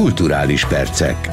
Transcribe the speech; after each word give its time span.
Kulturális 0.00 0.66
percek. 0.66 1.28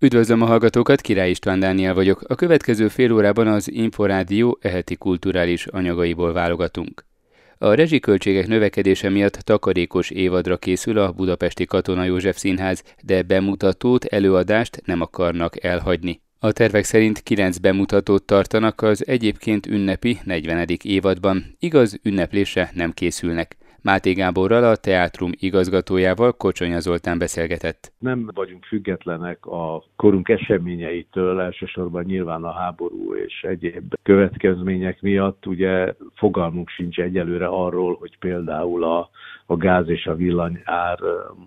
Üdvözlöm 0.00 0.42
a 0.42 0.46
hallgatókat, 0.46 1.00
Király 1.00 1.30
István 1.30 1.60
Dániel 1.60 1.94
vagyok. 1.94 2.22
A 2.26 2.34
következő 2.34 2.88
fél 2.88 3.12
órában 3.12 3.46
az 3.46 3.72
Inforádió 3.72 4.58
eheti 4.60 4.96
kulturális 4.96 5.66
anyagaiból 5.66 6.32
válogatunk. 6.32 7.04
A 7.58 7.74
rezsiköltségek 7.74 8.46
növekedése 8.46 9.08
miatt 9.08 9.32
takarékos 9.32 10.10
évadra 10.10 10.56
készül 10.56 10.98
a 10.98 11.12
Budapesti 11.12 11.64
Katona 11.64 12.04
József 12.04 12.36
Színház, 12.36 12.82
de 13.02 13.22
bemutatót, 13.22 14.04
előadást 14.04 14.82
nem 14.84 15.00
akarnak 15.00 15.64
elhagyni. 15.64 16.20
A 16.38 16.52
tervek 16.52 16.84
szerint 16.84 17.22
kilenc 17.22 17.58
bemutatót 17.58 18.24
tartanak 18.24 18.82
az 18.82 19.06
egyébként 19.06 19.66
ünnepi 19.66 20.18
40. 20.24 20.66
évadban, 20.82 21.56
igaz 21.58 21.98
ünneplésre 22.02 22.70
nem 22.74 22.92
készülnek. 22.92 23.56
Máté 23.82 24.12
Gáborral, 24.12 24.64
a 24.64 24.76
teátrum 24.76 25.30
igazgatójával 25.38 26.32
Kocsonya 26.32 26.80
Zoltán 26.80 27.18
beszélgetett. 27.18 27.92
Nem 27.98 28.30
vagyunk 28.34 28.64
függetlenek 28.64 29.46
a 29.46 29.84
korunk 29.96 30.28
eseményeitől, 30.28 31.40
elsősorban 31.40 32.04
nyilván 32.04 32.44
a 32.44 32.52
háború 32.52 33.14
és 33.14 33.42
egyéb 33.42 33.94
következmények 34.02 35.00
miatt. 35.00 35.46
Ugye 35.46 35.94
fogalmunk 36.14 36.68
sincs 36.68 36.98
egyelőre 36.98 37.46
arról, 37.46 37.96
hogy 38.00 38.18
például 38.18 38.84
a, 38.84 39.10
a 39.46 39.56
gáz 39.56 39.88
és 39.88 40.06
a 40.06 40.14
villany 40.14 40.60
ár 40.64 40.98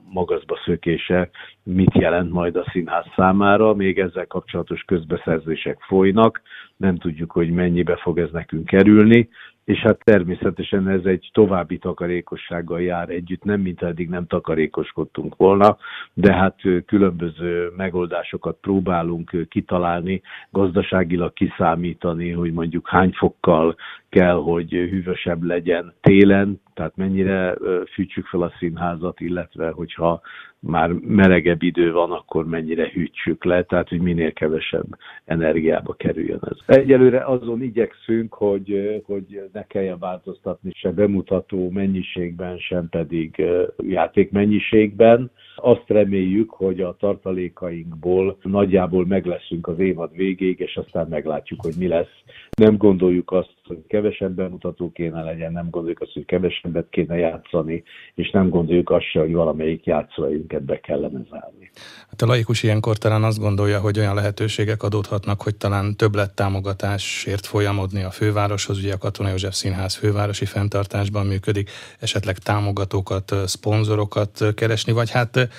magasba 0.09 0.59
szökése 0.65 1.29
mit 1.63 1.97
jelent 1.97 2.31
majd 2.31 2.55
a 2.55 2.69
színház 2.71 3.05
számára. 3.15 3.73
Még 3.73 3.99
ezzel 3.99 4.27
kapcsolatos 4.27 4.81
közbeszerzések 4.81 5.77
folynak, 5.79 6.41
nem 6.77 6.97
tudjuk, 6.97 7.31
hogy 7.31 7.49
mennyibe 7.49 7.95
fog 7.95 8.19
ez 8.19 8.29
nekünk 8.31 8.65
kerülni 8.65 9.29
és 9.65 9.79
hát 9.79 9.99
természetesen 10.03 10.89
ez 10.89 11.05
egy 11.05 11.29
további 11.33 11.77
takarékossággal 11.77 12.81
jár 12.81 13.09
együtt, 13.09 13.43
nem 13.43 13.61
mint 13.61 13.81
eddig 13.81 14.09
nem 14.09 14.27
takarékoskodtunk 14.27 15.35
volna, 15.35 15.77
de 16.13 16.33
hát 16.33 16.55
különböző 16.85 17.71
megoldásokat 17.75 18.57
próbálunk 18.61 19.47
kitalálni, 19.49 20.21
gazdaságilag 20.49 21.33
kiszámítani, 21.33 22.31
hogy 22.31 22.53
mondjuk 22.53 22.89
hány 22.89 23.11
fokkal 23.11 23.75
kell, 24.15 24.35
hogy 24.35 24.69
hűvösebb 24.69 25.43
legyen 25.43 25.93
télen, 26.01 26.61
tehát 26.73 26.95
mennyire 26.95 27.55
fűtsük 27.93 28.25
fel 28.25 28.41
a 28.41 28.51
színházat, 28.59 29.19
illetve 29.19 29.69
hogyha 29.69 30.21
már 30.59 30.89
melegebb 30.91 31.63
idő 31.63 31.91
van, 31.91 32.11
akkor 32.11 32.45
mennyire 32.45 32.89
hűtsük 32.93 33.43
le, 33.43 33.63
tehát 33.63 33.89
hogy 33.89 33.99
minél 33.99 34.33
kevesebb 34.33 34.85
energiába 35.25 35.93
kerüljön 35.93 36.39
ez. 36.41 36.75
Egyelőre 36.77 37.25
azon 37.25 37.61
igyekszünk, 37.61 38.33
hogy, 38.33 39.01
hogy 39.05 39.49
ne 39.53 39.67
kelljen 39.67 39.99
változtatni 39.99 40.71
se 40.73 40.91
bemutató 40.91 41.69
mennyiségben, 41.69 42.57
sem 42.57 42.89
pedig 42.89 43.43
játék 43.77 44.31
mennyiségben. 44.31 45.31
Azt 45.55 45.87
reméljük, 45.87 46.49
hogy 46.49 46.81
a 46.81 46.95
tartalékainkból 46.99 48.37
nagyjából 48.41 49.05
meg 49.05 49.25
leszünk 49.25 49.67
az 49.67 49.79
évad 49.79 50.15
végéig, 50.15 50.59
és 50.59 50.75
aztán 50.75 51.07
meglátjuk, 51.07 51.61
hogy 51.61 51.73
mi 51.79 51.87
lesz. 51.87 52.23
Nem 52.57 52.77
gondoljuk 52.77 53.31
azt, 53.31 53.55
hogy 53.67 53.83
kevesebb 53.87 54.31
bemutató 54.31 54.91
kéne 54.91 55.23
legyen, 55.23 55.51
nem 55.51 55.69
gondoljuk 55.69 56.01
azt, 56.01 56.11
hogy 56.13 56.25
kevesebbet 56.25 56.89
kéne 56.89 57.17
játszani, 57.17 57.83
és 58.15 58.31
nem 58.31 58.49
gondoljuk 58.49 58.89
azt 58.89 59.09
se, 59.11 59.19
hogy 59.19 59.33
valamelyik 59.33 59.85
játszóinket 59.85 60.63
be 60.63 60.79
kellene 60.79 61.21
zárni. 61.29 61.71
Hát 62.09 62.21
a 62.21 62.25
laikus 62.25 62.63
ilyenkor 62.63 62.97
talán 62.97 63.23
azt 63.23 63.39
gondolja, 63.39 63.79
hogy 63.79 63.99
olyan 63.99 64.15
lehetőségek 64.15 64.83
adódhatnak, 64.83 65.41
hogy 65.41 65.55
talán 65.55 65.95
többlet 65.95 66.35
támogatásért 66.35 67.45
folyamodni 67.45 68.03
a 68.03 68.09
fővároshoz, 68.09 68.77
ugye 68.77 68.93
a 68.93 68.97
Katona 68.97 69.29
József 69.29 69.53
Színház 69.53 69.95
fővárosi 69.95 70.45
fenntartásban 70.45 71.25
működik, 71.25 71.69
esetleg 71.99 72.37
támogatókat, 72.37 73.33
szponzorokat 73.45 74.53
keresni, 74.55 74.91
vagy 74.91 75.11
hát 75.11 75.49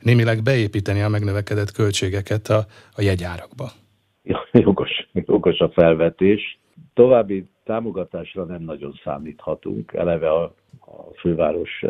némileg 0.00 0.42
beépíteni 0.42 1.00
a 1.00 1.08
megnövekedett 1.08 1.72
költségeket 1.72 2.48
a, 2.48 2.58
a 2.94 3.02
jegyárakba. 3.02 3.70
Jogos, 4.52 5.08
jogos 5.12 5.58
a 5.58 5.68
felvetés. 5.68 6.58
További 6.94 7.50
támogatásra 7.64 8.44
nem 8.44 8.62
nagyon 8.62 8.92
számíthatunk. 9.04 9.92
Eleve 9.92 10.30
a, 10.30 10.42
a 10.80 11.14
főváros 11.18 11.84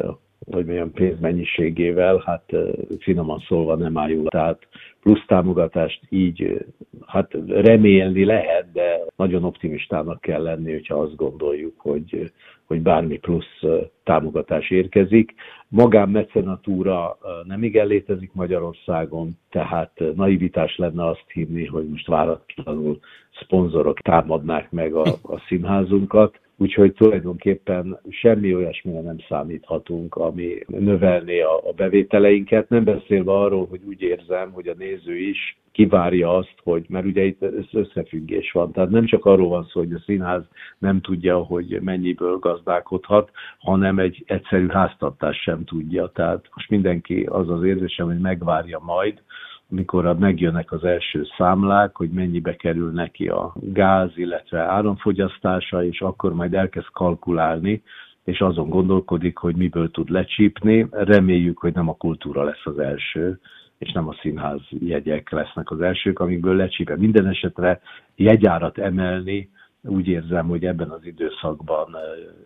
hogy 0.50 0.64
milyen 0.64 0.90
pénzmennyiségével, 0.90 2.22
hát 2.26 2.52
finoman 2.98 3.38
szólva 3.48 3.74
nem 3.74 3.98
áll 3.98 4.10
jól. 4.10 4.28
Tehát 4.28 4.68
plusz 5.02 5.24
támogatást 5.26 6.00
így 6.08 6.66
hát 7.06 7.36
remélni 7.48 8.24
lehet, 8.24 8.72
de 8.72 9.00
nagyon 9.16 9.44
optimistának 9.44 10.20
kell 10.20 10.42
lenni, 10.42 10.72
hogyha 10.72 10.94
azt 10.94 11.16
gondoljuk, 11.16 11.80
hogy, 11.80 12.32
hogy 12.66 12.82
bármi 12.82 13.18
plusz 13.18 13.62
támogatás 14.04 14.70
érkezik. 14.70 15.34
Magánmecenatúra 15.68 17.18
nem 17.44 17.62
igen 17.62 17.86
létezik 17.86 18.32
Magyarországon, 18.32 19.36
tehát 19.50 19.92
naivitás 20.14 20.76
lenne 20.76 21.06
azt 21.06 21.24
hinni, 21.32 21.66
hogy 21.66 21.88
most 21.88 22.06
váratlanul 22.06 22.98
szponzorok 23.42 24.00
támadnák 24.00 24.70
meg 24.70 24.94
a, 24.94 25.04
a 25.22 25.38
színházunkat 25.48 26.40
úgyhogy 26.60 26.92
tulajdonképpen 26.92 28.00
semmi 28.08 28.54
olyasmire 28.54 29.00
nem 29.00 29.16
számíthatunk, 29.28 30.14
ami 30.14 30.58
növelné 30.66 31.40
a, 31.40 31.56
a 31.68 31.72
bevételeinket, 31.76 32.68
nem 32.68 32.84
beszélve 32.84 33.32
arról, 33.32 33.66
hogy 33.66 33.80
úgy 33.88 34.02
érzem, 34.02 34.52
hogy 34.52 34.68
a 34.68 34.74
néző 34.78 35.16
is 35.16 35.58
kivárja 35.72 36.36
azt, 36.36 36.54
hogy, 36.62 36.84
mert 36.88 37.06
ugye 37.06 37.22
itt 37.22 37.42
összefüggés 37.72 38.52
van, 38.52 38.72
tehát 38.72 38.90
nem 38.90 39.06
csak 39.06 39.24
arról 39.24 39.48
van 39.48 39.64
szó, 39.64 39.80
hogy 39.80 39.92
a 39.92 40.02
színház 40.04 40.42
nem 40.78 41.00
tudja, 41.00 41.38
hogy 41.38 41.78
mennyiből 41.82 42.38
gazdálkodhat, 42.38 43.30
hanem 43.58 43.98
egy 43.98 44.22
egyszerű 44.26 44.66
háztartás 44.66 45.36
sem 45.36 45.64
tudja, 45.64 46.06
tehát 46.14 46.48
most 46.54 46.70
mindenki 46.70 47.22
az 47.22 47.50
az 47.50 47.62
érzésem, 47.62 48.06
hogy 48.06 48.20
megvárja 48.20 48.80
majd, 48.82 49.22
mikor 49.70 50.18
megjönnek 50.18 50.72
az 50.72 50.84
első 50.84 51.26
számlák, 51.36 51.96
hogy 51.96 52.10
mennyibe 52.10 52.56
kerül 52.56 52.90
neki 52.90 53.28
a 53.28 53.52
gáz, 53.60 54.10
illetve 54.14 54.60
áramfogyasztása, 54.60 55.84
és 55.84 56.00
akkor 56.00 56.34
majd 56.34 56.54
elkezd 56.54 56.88
kalkulálni, 56.92 57.82
és 58.24 58.40
azon 58.40 58.68
gondolkodik, 58.68 59.36
hogy 59.36 59.56
miből 59.56 59.90
tud 59.90 60.10
lecsípni. 60.10 60.86
Reméljük, 60.90 61.58
hogy 61.58 61.74
nem 61.74 61.88
a 61.88 61.96
kultúra 61.96 62.42
lesz 62.44 62.66
az 62.66 62.78
első, 62.78 63.40
és 63.78 63.92
nem 63.92 64.08
a 64.08 64.16
színház 64.20 64.60
jegyek 64.78 65.30
lesznek 65.30 65.70
az 65.70 65.80
elsők, 65.80 66.18
amikből 66.18 66.56
lecsípe. 66.56 66.96
Minden 66.96 67.26
esetre 67.26 67.80
jegyárat 68.14 68.78
emelni, 68.78 69.50
úgy 69.82 70.08
érzem, 70.08 70.48
hogy 70.48 70.64
ebben 70.64 70.90
az 70.90 71.04
időszakban 71.06 71.96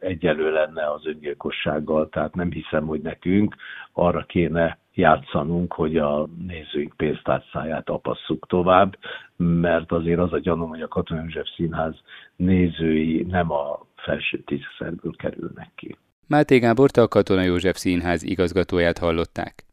egyelő 0.00 0.52
lenne 0.52 0.90
az 0.90 1.06
öngyilkossággal, 1.06 2.08
tehát 2.08 2.34
nem 2.34 2.50
hiszem, 2.50 2.86
hogy 2.86 3.00
nekünk 3.00 3.54
arra 3.92 4.22
kéne 4.22 4.78
játszanunk, 4.94 5.72
hogy 5.72 5.96
a 5.96 6.28
nézőink 6.46 6.94
pénztárcáját 6.96 7.88
apasszuk 7.88 8.46
tovább, 8.46 8.98
mert 9.36 9.92
azért 9.92 10.18
az 10.18 10.32
a 10.32 10.38
gyanúm, 10.38 10.68
hogy 10.68 10.82
a 10.82 10.88
Katona 10.88 11.20
József 11.20 11.46
Színház 11.56 11.94
nézői 12.36 13.22
nem 13.22 13.50
a 13.50 13.86
felső 13.96 14.38
tízszerből 14.38 15.12
kerülnek 15.16 15.70
ki. 15.74 15.96
Máté 16.26 16.58
Gábor, 16.58 16.90
a 16.92 17.08
Katona 17.08 17.42
József 17.42 17.76
Színház 17.76 18.22
igazgatóját 18.22 18.98
hallották. 18.98 19.64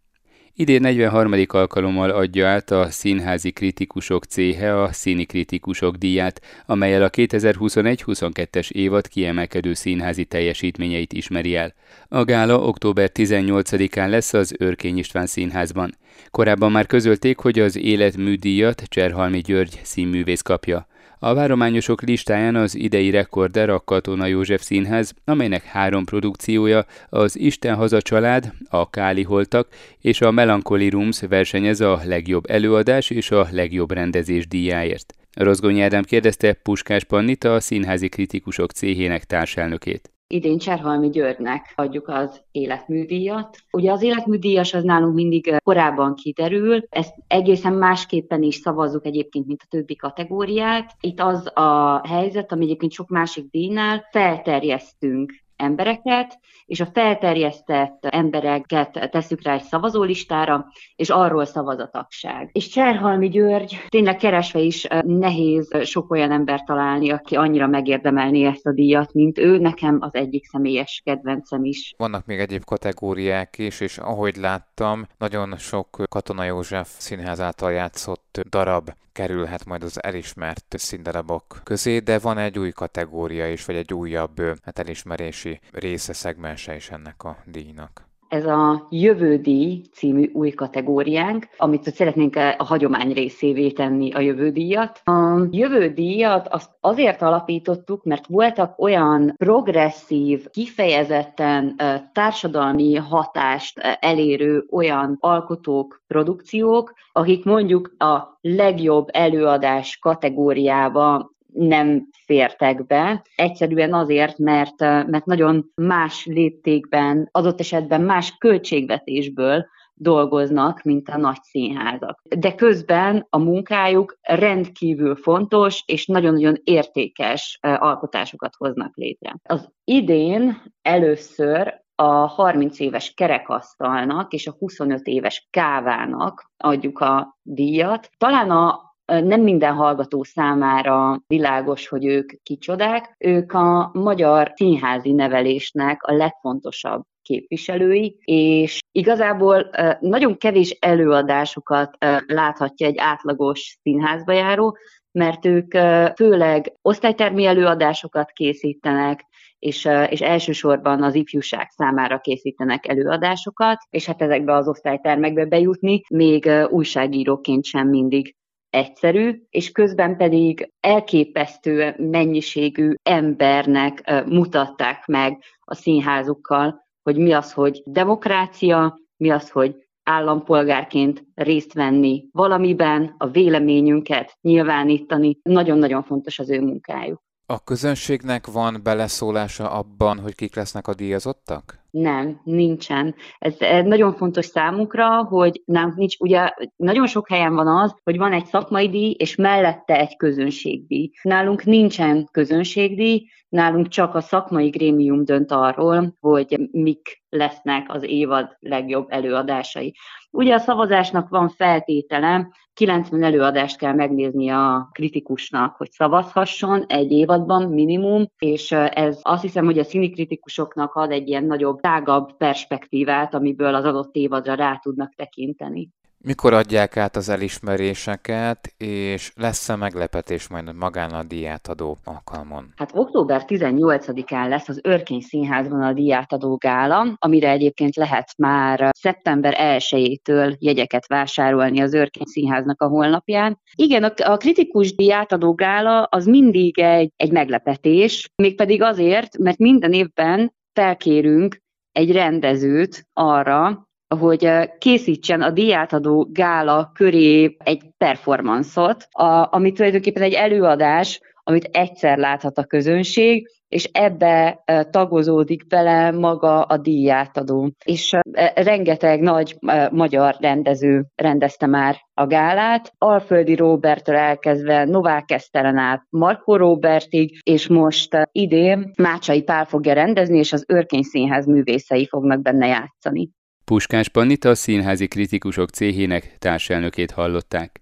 Idén 0.56 0.81
43. 0.81 1.34
alkalommal 1.47 2.09
adja 2.09 2.47
át 2.47 2.72
a 2.72 2.89
Színházi 2.89 3.51
Kritikusok 3.51 4.23
Céhe 4.23 4.81
a 4.81 4.91
Színi 4.91 5.25
Kritikusok 5.25 5.95
díját, 5.95 6.41
amelyel 6.66 7.03
a 7.03 7.09
2021-22-es 7.09 8.72
évad 8.72 9.07
kiemelkedő 9.07 9.73
színházi 9.73 10.25
teljesítményeit 10.25 11.13
ismeri 11.13 11.56
el. 11.56 11.73
A 12.07 12.23
gála 12.23 12.59
október 12.59 13.09
18-án 13.13 14.09
lesz 14.09 14.34
az 14.34 14.56
Örkény 14.57 14.97
István 14.97 15.25
Színházban. 15.25 15.97
Korábban 16.31 16.72
már 16.72 16.85
közölték, 16.85 17.38
hogy 17.38 17.59
az 17.59 17.78
életműdíjat 17.78 18.84
Cserhalmi 18.88 19.40
György 19.40 19.79
színművész 19.84 20.41
kapja. 20.41 20.88
A 21.24 21.34
várományosok 21.34 22.02
listáján 22.02 22.56
az 22.56 22.76
idei 22.76 23.09
rekorder 23.09 23.70
a 23.70 23.80
Katona 23.80 24.26
József 24.26 24.62
Színház, 24.62 25.14
amelynek 25.26 25.64
három 25.64 26.06
produkciója, 26.06 26.86
az 27.09 27.40
Isten 27.40 27.76
haza 27.76 28.02
család, 28.02 28.54
a 28.70 28.90
Káli 28.90 29.24
holtak 29.24 29.68
és 30.00 30.22
a 30.22 30.32
Melancholy 30.32 30.90
Rooms 30.90 31.20
versenyez 31.20 31.82
a 31.82 32.02
legjobb 32.03 32.50
előadás 32.50 33.09
és 33.09 33.32
a 33.32 33.47
legjobb 33.52 33.91
rendezés 33.91 34.47
díjáért. 34.47 35.14
Rozgonyi 35.34 35.82
Ádám 35.82 36.03
kérdezte 36.03 36.53
Puskás 36.53 37.03
Pannita, 37.03 37.53
a 37.53 37.59
színházi 37.59 38.09
kritikusok 38.09 38.72
céhének 38.72 39.24
társelnökét 39.24 40.12
idén 40.31 40.57
Cserhalmi 40.57 41.09
Györgynek 41.09 41.73
adjuk 41.75 42.07
az 42.07 42.41
életműdíjat. 42.51 43.57
Ugye 43.72 43.91
az 43.91 44.01
életműdíjas 44.01 44.73
az 44.73 44.83
nálunk 44.83 45.13
mindig 45.13 45.55
korábban 45.63 46.16
kiderül, 46.16 46.83
ezt 46.89 47.13
egészen 47.28 47.73
másképpen 47.73 48.43
is 48.43 48.55
szavazzuk 48.55 49.05
egyébként, 49.05 49.47
mint 49.47 49.61
a 49.63 49.67
többi 49.69 49.95
kategóriát. 49.95 50.91
Itt 50.99 51.19
az 51.19 51.57
a 51.57 52.01
helyzet, 52.07 52.51
ami 52.51 52.63
egyébként 52.63 52.91
sok 52.91 53.09
másik 53.09 53.49
díjnál 53.51 54.07
felterjesztünk 54.11 55.41
embereket, 55.61 56.40
és 56.66 56.79
a 56.79 56.87
felterjesztett 56.93 58.05
embereket 58.05 59.09
tesszük 59.11 59.43
rá 59.43 59.53
egy 59.53 59.63
szavazólistára, 59.63 60.66
és 60.96 61.09
arról 61.09 61.46
szavaz 61.46 61.79
a 61.79 61.90
tagság. 61.91 62.49
És 62.52 62.67
Cserhalmi 62.67 63.29
György 63.29 63.79
tényleg 63.90 64.16
keresve 64.16 64.59
is 64.59 64.87
nehéz 65.02 65.78
sok 65.84 66.11
olyan 66.11 66.31
ember 66.31 66.63
találni, 66.63 67.11
aki 67.11 67.35
annyira 67.35 67.67
megérdemelné 67.67 68.46
ezt 68.46 68.66
a 68.66 68.72
díjat, 68.72 69.13
mint 69.13 69.37
ő. 69.37 69.58
Nekem 69.58 69.97
az 69.99 70.16
egyik 70.16 70.46
személyes 70.46 71.02
kedvencem 71.05 71.64
is. 71.64 71.93
Vannak 71.97 72.25
még 72.25 72.40
egyéb 72.40 72.64
kategóriák 72.64 73.57
is, 73.57 73.79
és 73.79 73.97
ahogy 73.97 74.35
láttam, 74.35 75.07
nagyon 75.17 75.57
sok 75.57 76.03
Katona 76.09 76.43
József 76.43 76.90
színház 76.97 77.40
által 77.40 77.72
játszott 77.72 78.30
darab 78.49 78.93
kerülhet 79.11 79.66
majd 79.66 79.83
az 79.83 80.03
elismert 80.03 80.75
színdarabok 80.78 81.61
közé, 81.63 81.99
de 81.99 82.19
van 82.19 82.37
egy 82.37 82.59
új 82.59 82.72
kategória 82.72 83.51
is, 83.51 83.66
vagy 83.66 83.75
egy 83.75 83.93
újabb 83.93 84.41
hát 84.63 84.79
elismerési 84.79 85.59
része, 85.72 86.13
szegmense 86.13 86.75
is 86.75 86.89
ennek 86.89 87.23
a 87.23 87.37
díjnak 87.45 88.09
ez 88.31 88.45
a 88.45 88.87
Jövődíj 88.89 89.81
című 89.93 90.29
új 90.33 90.49
kategóriánk, 90.49 91.47
amit 91.57 91.93
szeretnénk 91.93 92.35
a 92.35 92.63
hagyomány 92.63 93.13
részévé 93.13 93.72
tenni 93.72 94.11
a 94.11 94.19
jövődíjat. 94.19 95.01
A 95.03 95.47
jövődíjat 95.49 96.47
azt 96.47 96.69
azért 96.79 97.22
alapítottuk, 97.22 98.03
mert 98.03 98.28
voltak 98.28 98.79
olyan 98.79 99.33
progresszív, 99.37 100.49
kifejezetten 100.49 101.75
társadalmi 102.13 102.95
hatást 102.95 103.79
elérő 103.99 104.66
olyan 104.72 105.17
alkotók, 105.19 106.01
produkciók, 106.07 106.93
akik 107.11 107.45
mondjuk 107.45 107.95
a 107.97 108.39
legjobb 108.41 109.07
előadás 109.11 109.97
kategóriába 109.97 111.30
nem 111.53 112.08
fértek 112.26 112.86
be, 112.86 113.26
egyszerűen 113.36 113.94
azért, 113.94 114.38
mert, 114.38 114.80
mert 114.80 115.26
nagyon 115.26 115.72
más 115.76 116.26
léptékben, 116.26 117.30
adott 117.32 117.59
esetben 117.59 118.02
más 118.02 118.36
költségvetésből 118.38 119.66
dolgoznak, 119.94 120.82
mint 120.82 121.09
a 121.09 121.18
nagy 121.18 121.42
színházak. 121.42 122.22
De 122.38 122.56
közben 122.56 123.28
a 123.30 123.38
munkájuk 123.38 124.18
rendkívül 124.22 125.16
fontos 125.16 125.84
és 125.86 126.06
nagyon-nagyon 126.06 126.56
értékes 126.64 127.59
alkotásokat 127.62 128.53
hoznak 128.58 128.96
létre. 128.96 129.36
Az 129.44 129.70
idén 129.84 130.62
először 130.82 131.82
a 131.96 132.26
30 132.26 132.80
éves 132.80 133.14
kerekasztalnak 133.14 134.34
és 134.34 134.48
a 134.48 134.56
25 134.59 135.08
éves 135.08 135.48
kávának 135.50 136.52
adjuk 136.58 137.00
a 137.00 137.38
díjat. 137.42 138.09
Talán 138.18 138.52
a 138.52 138.91
nem 139.19 139.41
minden 139.41 139.73
hallgató 139.73 140.23
számára 140.23 141.22
világos, 141.28 141.87
hogy 141.87 142.05
ők 142.05 142.31
kicsodák. 142.43 143.16
Ők 143.17 143.53
a 143.53 143.90
magyar 143.93 144.52
színházi 144.55 145.11
nevelésnek 145.11 146.03
a 146.03 146.13
legfontosabb 146.13 147.03
képviselői, 147.22 148.17
és 148.25 148.79
igazából 148.91 149.69
nagyon 149.99 150.37
kevés 150.37 150.78
előadásokat 150.79 151.97
láthatja 152.25 152.87
egy 152.87 152.97
átlagos 152.97 153.78
színházba 153.81 154.31
járó, 154.31 154.78
mert 155.11 155.46
ők 155.46 155.72
főleg 156.16 156.73
osztálytermi 156.81 157.46
előadásokat 157.46 158.31
készítenek, 158.31 159.25
és, 159.59 159.90
és 160.09 160.22
elsősorban 160.22 161.03
az 161.03 161.16
ifjúság 161.16 161.69
számára 161.69 162.19
készítenek 162.19 162.87
előadásokat, 162.87 163.78
és 163.90 164.05
hát 164.05 164.22
ezekbe 164.22 164.53
az 164.53 164.67
osztálytermekbe 164.67 165.46
bejutni 165.46 166.02
még 166.09 166.49
újságíróként 166.69 167.64
sem 167.64 167.87
mindig 167.87 168.35
egyszerű, 168.72 169.41
és 169.50 169.72
közben 169.72 170.18
pedig 170.18 170.72
elképesztő 170.79 171.96
mennyiségű 171.97 172.94
embernek 173.03 174.23
mutatták 174.26 175.06
meg 175.06 175.44
a 175.59 175.76
színházukkal, 175.76 176.88
hogy 177.03 177.18
mi 177.18 177.32
az, 177.32 177.53
hogy 177.53 177.82
demokrácia, 177.85 179.00
mi 179.18 179.29
az, 179.29 179.50
hogy 179.50 179.76
állampolgárként 180.03 181.23
részt 181.35 181.73
venni 181.73 182.26
valamiben, 182.32 183.16
a 183.18 183.28
véleményünket 183.28 184.38
nyilvánítani. 184.41 185.40
Nagyon-nagyon 185.41 186.03
fontos 186.03 186.40
az 186.40 186.50
ő 186.50 186.62
munkájuk. 186.62 187.22
A 187.46 187.64
közönségnek 187.64 188.47
van 188.47 188.79
beleszólása 188.84 189.72
abban, 189.72 190.20
hogy 190.20 190.35
kik 190.35 190.56
lesznek 190.56 190.88
a 190.88 190.94
díjazottak? 190.94 191.79
Nem, 191.91 192.41
nincsen. 192.43 193.16
Ez, 193.40 193.55
ez 193.59 193.85
nagyon 193.85 194.14
fontos 194.14 194.46
számunkra, 194.46 195.23
hogy 195.23 195.61
nem 195.66 195.93
nincs, 195.96 196.16
ugye 196.20 196.49
nagyon 196.76 197.08
sok 197.08 197.29
helyen 197.29 197.55
van 197.55 197.67
az, 197.67 197.96
hogy 198.03 198.17
van 198.17 198.34
egy 198.34 198.46
szakmai 198.46 198.90
díj, 198.90 199.16
és 199.17 199.35
mellette 199.35 199.99
egy 199.99 200.16
közönségdíj. 200.17 201.11
Nálunk 201.22 201.64
nincsen 201.64 202.28
közönségdíj, 202.32 203.26
nálunk 203.49 203.88
csak 203.88 204.16
a 204.16 204.22
szakmai 204.22 204.70
grémium 204.70 205.26
dönt 205.26 205.52
arról, 205.52 206.16
hogy 206.20 206.70
mik 206.72 207.23
lesznek 207.29 207.93
az 207.93 208.03
évad 208.03 208.58
legjobb 208.59 209.05
előadásai. 209.09 209.96
Ugye 210.32 210.53
a 210.53 210.59
szavazásnak 210.59 211.29
van 211.29 211.49
feltétele, 211.49 212.47
90 212.73 213.23
előadást 213.23 213.78
kell 213.78 213.93
megnézni 213.93 214.49
a 214.49 214.90
kritikusnak, 214.91 215.76
hogy 215.76 215.91
szavazhasson 215.91 216.85
egy 216.88 217.11
évadban 217.11 217.70
minimum, 217.70 218.26
és 218.38 218.72
ez 218.72 219.20
azt 219.22 219.41
hiszem, 219.41 219.66
hogy 219.66 219.79
a 219.79 219.84
színikritikusoknak 219.84 220.93
ad 220.93 221.11
egy 221.11 221.28
ilyen 221.28 221.43
nagyobb 221.43 221.80
tágabb 221.81 222.37
perspektívát, 222.37 223.33
amiből 223.33 223.75
az 223.75 223.83
adott 223.83 224.16
évadra 224.16 224.53
rá 224.53 224.79
tudnak 224.83 225.13
tekinteni. 225.16 225.89
Mikor 226.23 226.53
adják 226.53 226.97
át 226.97 227.16
az 227.16 227.29
elismeréseket, 227.29 228.73
és 228.78 229.31
lesz-e 229.35 229.75
meglepetés 229.75 230.47
majd 230.47 230.75
magán 230.75 231.09
a 231.09 231.23
díjátadó 231.23 231.97
alkalmon? 232.03 232.73
Hát 232.75 232.91
október 232.93 233.43
18-án 233.47 234.47
lesz 234.47 234.69
az 234.69 234.79
Örkény 234.83 235.19
Színházban 235.19 235.81
a 235.81 235.93
díjátadó 235.93 236.55
gála, 236.55 237.16
amire 237.17 237.49
egyébként 237.49 237.95
lehet 237.95 238.37
már 238.37 238.89
szeptember 238.99 239.55
1-től 239.79 240.57
jegyeket 240.59 241.07
vásárolni 241.07 241.81
az 241.81 241.93
Örkény 241.93 242.25
Színháznak 242.25 242.81
a 242.81 242.87
honlapján. 242.87 243.59
Igen, 243.75 244.03
a, 244.03 244.11
a 244.31 244.37
kritikus 244.37 244.95
díjátadó 244.95 245.53
gála 245.53 246.03
az 246.03 246.25
mindig 246.25 246.79
egy, 246.79 247.11
egy 247.16 247.31
meglepetés, 247.31 248.29
mégpedig 248.35 248.81
azért, 248.81 249.37
mert 249.37 249.57
minden 249.57 249.93
évben 249.93 250.53
felkérünk 250.73 251.61
egy 251.91 252.11
rendezőt 252.11 253.08
arra, 253.14 253.90
hogy 254.20 254.49
készítsen 254.78 255.41
a 255.41 255.49
díjátadó 255.49 256.29
gála 256.32 256.91
köré 256.93 257.55
egy 257.63 257.82
performanszot, 257.98 259.08
ami 259.50 259.72
tulajdonképpen 259.72 260.24
egy 260.24 260.34
előadás, 260.34 261.22
amit 261.43 261.70
egyszer 261.72 262.17
láthat 262.17 262.58
a 262.58 262.63
közönség, 262.63 263.48
és 263.67 263.89
ebbe 263.91 264.63
tagozódik 264.89 265.67
bele 265.67 266.12
maga 266.12 266.62
a 266.62 266.77
díjátadó. 266.77 267.72
És 267.86 268.17
rengeteg 268.55 269.20
nagy 269.22 269.55
magyar 269.91 270.36
rendező 270.39 271.05
rendezte 271.15 271.65
már 271.65 271.96
a 272.13 272.27
gálát, 272.27 272.93
Alföldi 272.98 273.55
Robertől 273.55 274.15
elkezdve 274.15 274.86
Novák 274.86 275.32
Eszteren 275.32 275.77
át 275.77 276.03
Marko 276.10 276.55
Robertig, 276.55 277.39
és 277.43 277.67
most 277.67 278.17
idén 278.32 278.91
Mácsai 278.98 279.43
Pál 279.43 279.65
fogja 279.65 279.93
rendezni, 279.93 280.38
és 280.38 280.53
az 280.53 280.65
Örkény 280.67 281.03
Színház 281.03 281.46
művészei 281.46 282.08
fognak 282.08 282.41
benne 282.41 282.67
játszani. 282.67 283.29
Puskás 283.65 284.10
Pannita 284.10 284.50
a 284.50 284.55
színházi 284.55 285.08
kritikusok 285.08 285.69
céhének 285.69 286.36
társelnökét 286.39 287.12
hallották. 287.12 287.80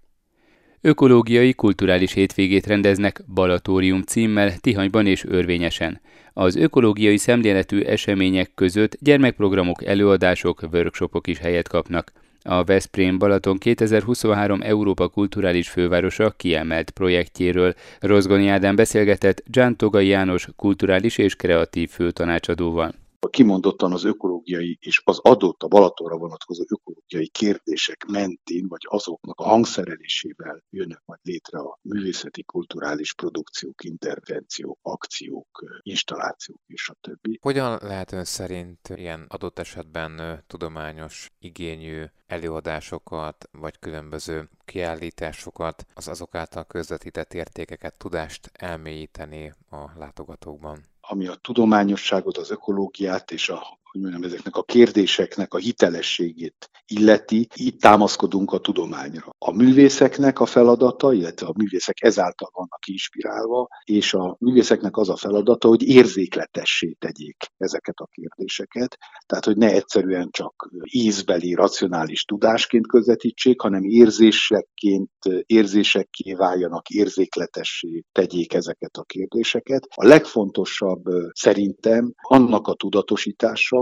Ökológiai 0.82 1.54
kulturális 1.54 2.14
hétvégét 2.14 2.68
rendeznek 2.68 3.22
Balatórium 3.34 4.02
címmel 4.02 4.58
Tihanyban 4.58 5.06
és 5.06 5.26
Örvényesen. 5.26 6.02
Az 6.34 6.56
ökológiai 6.56 7.18
szemléletű 7.18 7.82
események 7.82 8.52
között 8.56 8.98
gyermekprogramok, 9.00 9.86
előadások, 9.86 10.62
workshopok 10.72 11.28
is 11.28 11.38
helyet 11.38 11.68
kapnak. 11.68 12.12
A 12.44 12.64
Veszprém 12.64 13.18
Balaton 13.18 13.58
2023 13.58 14.62
Európa 14.62 15.08
kulturális 15.08 15.70
fővárosa 15.70 16.34
kiemelt 16.38 16.90
projektjéről 16.90 17.74
Rozgoni 18.00 18.48
Ádám 18.48 18.76
beszélgetett 18.76 19.44
Gian 19.48 19.76
Togai 19.76 20.08
János 20.08 20.48
kulturális 20.56 21.18
és 21.18 21.36
kreatív 21.36 21.90
főtanácsadóval 21.90 22.94
kimondottan 23.28 23.94
az 23.94 24.04
ökológiai 24.04 24.78
és 24.82 25.02
az 25.04 25.20
adott 25.20 25.64
a 25.64 25.68
Balatonra 25.68 26.18
vonatkozó 26.18 26.64
ökológiai 26.68 27.28
kérdések 27.28 28.06
mentén, 28.06 28.68
vagy 28.68 28.86
azoknak 28.90 29.40
a 29.40 29.44
hangszerelésével 29.44 30.64
jönnek 30.70 31.02
majd 31.06 31.20
létre 31.24 31.60
a 31.60 31.80
művészeti, 31.82 32.44
kulturális 32.44 33.14
produkciók, 33.14 33.84
intervenciók, 33.84 34.80
akciók, 34.82 35.80
installációk 35.82 36.62
és 36.68 36.90
a 36.90 36.96
többi. 37.02 37.40
Hogyan 37.42 37.80
lehet 37.82 38.12
ön 38.12 38.26
szerint 38.26 38.90
ilyen 38.96 39.26
adott 39.28 39.60
esetben 39.60 40.44
tudományos 40.48 41.32
igényű 41.40 42.04
előadásokat, 42.28 43.50
vagy 43.52 43.80
különböző 43.80 44.50
kiállításokat, 44.66 45.86
az 45.94 46.08
azok 46.08 46.36
által 46.36 46.66
közvetített 46.66 47.34
értékeket, 47.34 47.98
tudást 47.98 48.50
elmélyíteni 48.54 49.54
a 49.70 49.98
látogatókban? 49.98 50.88
Ami 51.12 51.28
a 51.28 51.36
tudományosságot, 51.36 52.38
az 52.38 52.51
ökológiát 52.51 53.32
és 53.32 53.50
a 53.50 53.79
hogy 53.91 54.01
mondjam, 54.01 54.24
ezeknek 54.24 54.55
a 54.55 54.63
kérdéseknek 54.63 55.53
a 55.53 55.58
hitelességét 55.58 56.69
illeti, 56.88 57.48
itt 57.55 57.79
támaszkodunk 57.81 58.51
a 58.51 58.60
tudományra. 58.60 59.36
A 59.38 59.51
művészeknek 59.51 60.39
a 60.39 60.46
feladata, 60.46 61.13
illetve 61.13 61.48
a 61.48 61.53
művészek 61.58 62.01
ezáltal 62.01 62.50
vannak 62.53 62.88
inspirálva, 62.88 63.67
és 63.84 64.13
a 64.13 64.36
művészeknek 64.39 64.98
az 64.98 65.10
a 65.10 65.15
feladata, 65.15 65.67
hogy 65.67 65.84
érzékletessé 65.84 66.96
tegyék 67.00 67.46
ezeket 67.58 67.98
a 67.98 68.10
kérdéseket. 68.12 68.98
Tehát, 69.25 69.46
hogy 69.46 69.58
ne 69.58 69.72
egyszerűen 69.72 70.29
csak 70.31 70.69
ízbeli, 70.84 71.53
racionális 71.53 72.24
tudásként 72.24 72.88
közvetítsék, 72.88 73.62
hanem 73.62 73.84
érzésekként, 73.84 75.12
érzésekké 75.46 76.34
váljanak, 76.34 76.89
érzékletessé 76.89 78.03
tegyék 78.12 78.53
ezeket 78.53 78.98
a 78.98 79.03
kérdéseket. 79.03 79.88
A 79.96 80.08
legfontosabb 80.08 81.03
szerintem 81.34 82.13
annak 82.17 82.67
a 82.67 82.74
tudatosítása, 82.74 83.79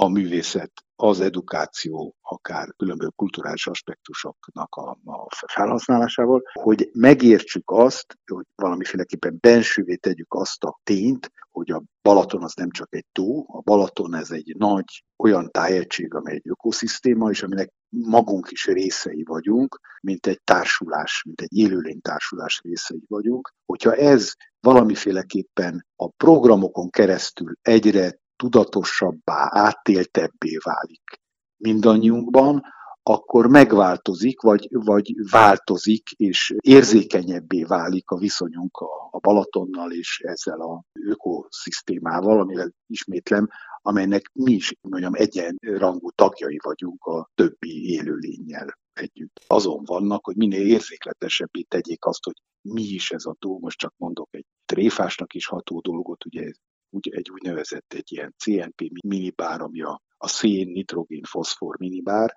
a 0.00 0.08
művészet, 0.08 0.72
az 0.96 1.20
edukáció, 1.20 2.14
akár 2.20 2.68
különböző 2.76 3.10
kulturális 3.16 3.66
aspektusoknak 3.66 4.74
a, 4.74 4.98
a 5.04 5.26
felhasználásával, 5.46 6.42
hogy 6.52 6.90
megértsük 6.92 7.70
azt, 7.70 8.18
hogy 8.26 8.44
valamiféleképpen 8.54 9.36
bensővé 9.40 9.94
tegyük 9.94 10.34
azt 10.34 10.64
a 10.64 10.78
tényt, 10.82 11.32
hogy 11.50 11.70
a 11.70 11.82
Balaton 12.02 12.42
az 12.42 12.54
nem 12.54 12.70
csak 12.70 12.94
egy 12.94 13.06
tó, 13.12 13.46
a 13.48 13.60
Balaton 13.60 14.14
ez 14.14 14.30
egy 14.30 14.54
nagy 14.58 15.04
olyan 15.16 15.50
tájegység, 15.50 16.14
amely 16.14 16.34
egy 16.34 16.48
ökoszisztéma, 16.48 17.30
és 17.30 17.42
aminek 17.42 17.72
magunk 17.88 18.50
is 18.50 18.66
részei 18.66 19.24
vagyunk, 19.24 19.80
mint 20.00 20.26
egy 20.26 20.40
társulás, 20.44 21.22
mint 21.26 21.40
egy 21.40 21.56
élőlény 21.56 22.00
társulás 22.00 22.60
részei 22.64 23.04
vagyunk. 23.08 23.54
Hogyha 23.66 23.94
ez 23.94 24.32
valamiféleképpen 24.60 25.86
a 25.96 26.08
programokon 26.08 26.90
keresztül 26.90 27.52
egyre 27.62 28.18
tudatosabbá, 28.38 29.48
átéltebbé 29.50 30.56
válik 30.64 31.20
mindannyiunkban, 31.56 32.62
akkor 33.02 33.46
megváltozik, 33.46 34.40
vagy, 34.40 34.68
vagy 34.70 35.14
változik, 35.30 36.10
és 36.10 36.54
érzékenyebbé 36.60 37.62
válik 37.62 38.10
a 38.10 38.18
viszonyunk 38.18 38.76
a, 38.76 39.08
a 39.10 39.18
Balatonnal 39.18 39.92
és 39.92 40.20
ezzel 40.24 40.60
a 40.60 40.84
ökoszisztémával, 40.92 42.40
amivel 42.40 42.72
ismétlem, 42.86 43.48
amelynek 43.82 44.30
mi 44.32 44.52
is 44.52 44.74
mondjam, 44.80 45.14
egyenrangú 45.14 46.10
tagjai 46.10 46.58
vagyunk 46.62 47.04
a 47.04 47.30
többi 47.34 47.90
élőlényel 47.90 48.78
együtt. 48.92 49.40
Azon 49.46 49.82
vannak, 49.84 50.24
hogy 50.24 50.36
minél 50.36 50.66
érzékletesebbé 50.66 51.62
tegyék 51.62 52.04
azt, 52.04 52.24
hogy 52.24 52.42
mi 52.62 52.82
is 52.82 53.10
ez 53.10 53.24
a 53.24 53.36
tó, 53.38 53.58
most 53.58 53.78
csak 53.78 53.94
mondok 53.96 54.28
egy 54.30 54.46
tréfásnak 54.66 55.34
is 55.34 55.46
ható 55.46 55.80
dolgot, 55.80 56.24
ugye 56.24 56.52
úgy, 56.90 57.08
egy 57.08 57.30
úgynevezett 57.30 57.92
egy 57.92 58.12
ilyen 58.12 58.34
CNP 58.38 58.90
minibár, 59.04 59.60
ami 59.60 59.82
a, 59.82 60.02
a 60.16 60.28
szén, 60.28 60.68
nitrogén, 60.68 61.22
foszfor 61.24 61.78
minibár, 61.78 62.34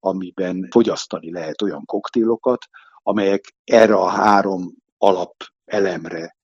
amiben 0.00 0.68
fogyasztani 0.70 1.32
lehet 1.32 1.62
olyan 1.62 1.84
koktélokat, 1.84 2.66
amelyek 3.02 3.54
erre 3.64 3.94
a 3.94 4.08
három 4.08 4.74
alap 4.98 5.34
elemre 5.64 6.36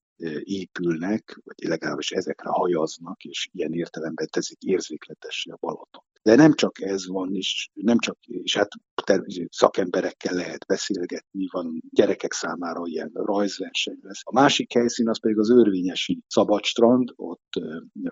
épülnek, 0.43 1.41
vagy 1.45 1.69
legalábbis 1.69 2.11
ezekre 2.11 2.49
hajaznak, 2.51 3.25
és 3.25 3.49
ilyen 3.53 3.73
értelemben 3.73 4.29
teszik 4.31 4.63
érzékletessé 4.63 5.51
a 5.51 5.57
Balaton. 5.61 6.05
De 6.26 6.35
nem 6.35 6.52
csak 6.52 6.80
ez 6.80 7.06
van, 7.06 7.35
és 7.35 7.68
nem 7.73 7.99
csak, 7.99 8.18
és 8.21 8.56
hát 8.56 8.68
szakemberekkel 9.49 10.35
lehet 10.35 10.66
beszélgetni, 10.66 11.47
van 11.50 11.80
gyerekek 11.90 12.33
számára 12.33 12.83
ilyen 12.85 13.11
rajzverseny 13.14 13.99
lesz. 14.00 14.21
A 14.23 14.33
másik 14.33 14.73
helyszín 14.73 15.09
az 15.09 15.21
pedig 15.21 15.38
az 15.38 15.50
Örvényesi 15.50 16.21
Szabadstrand, 16.26 17.12
ott 17.16 17.61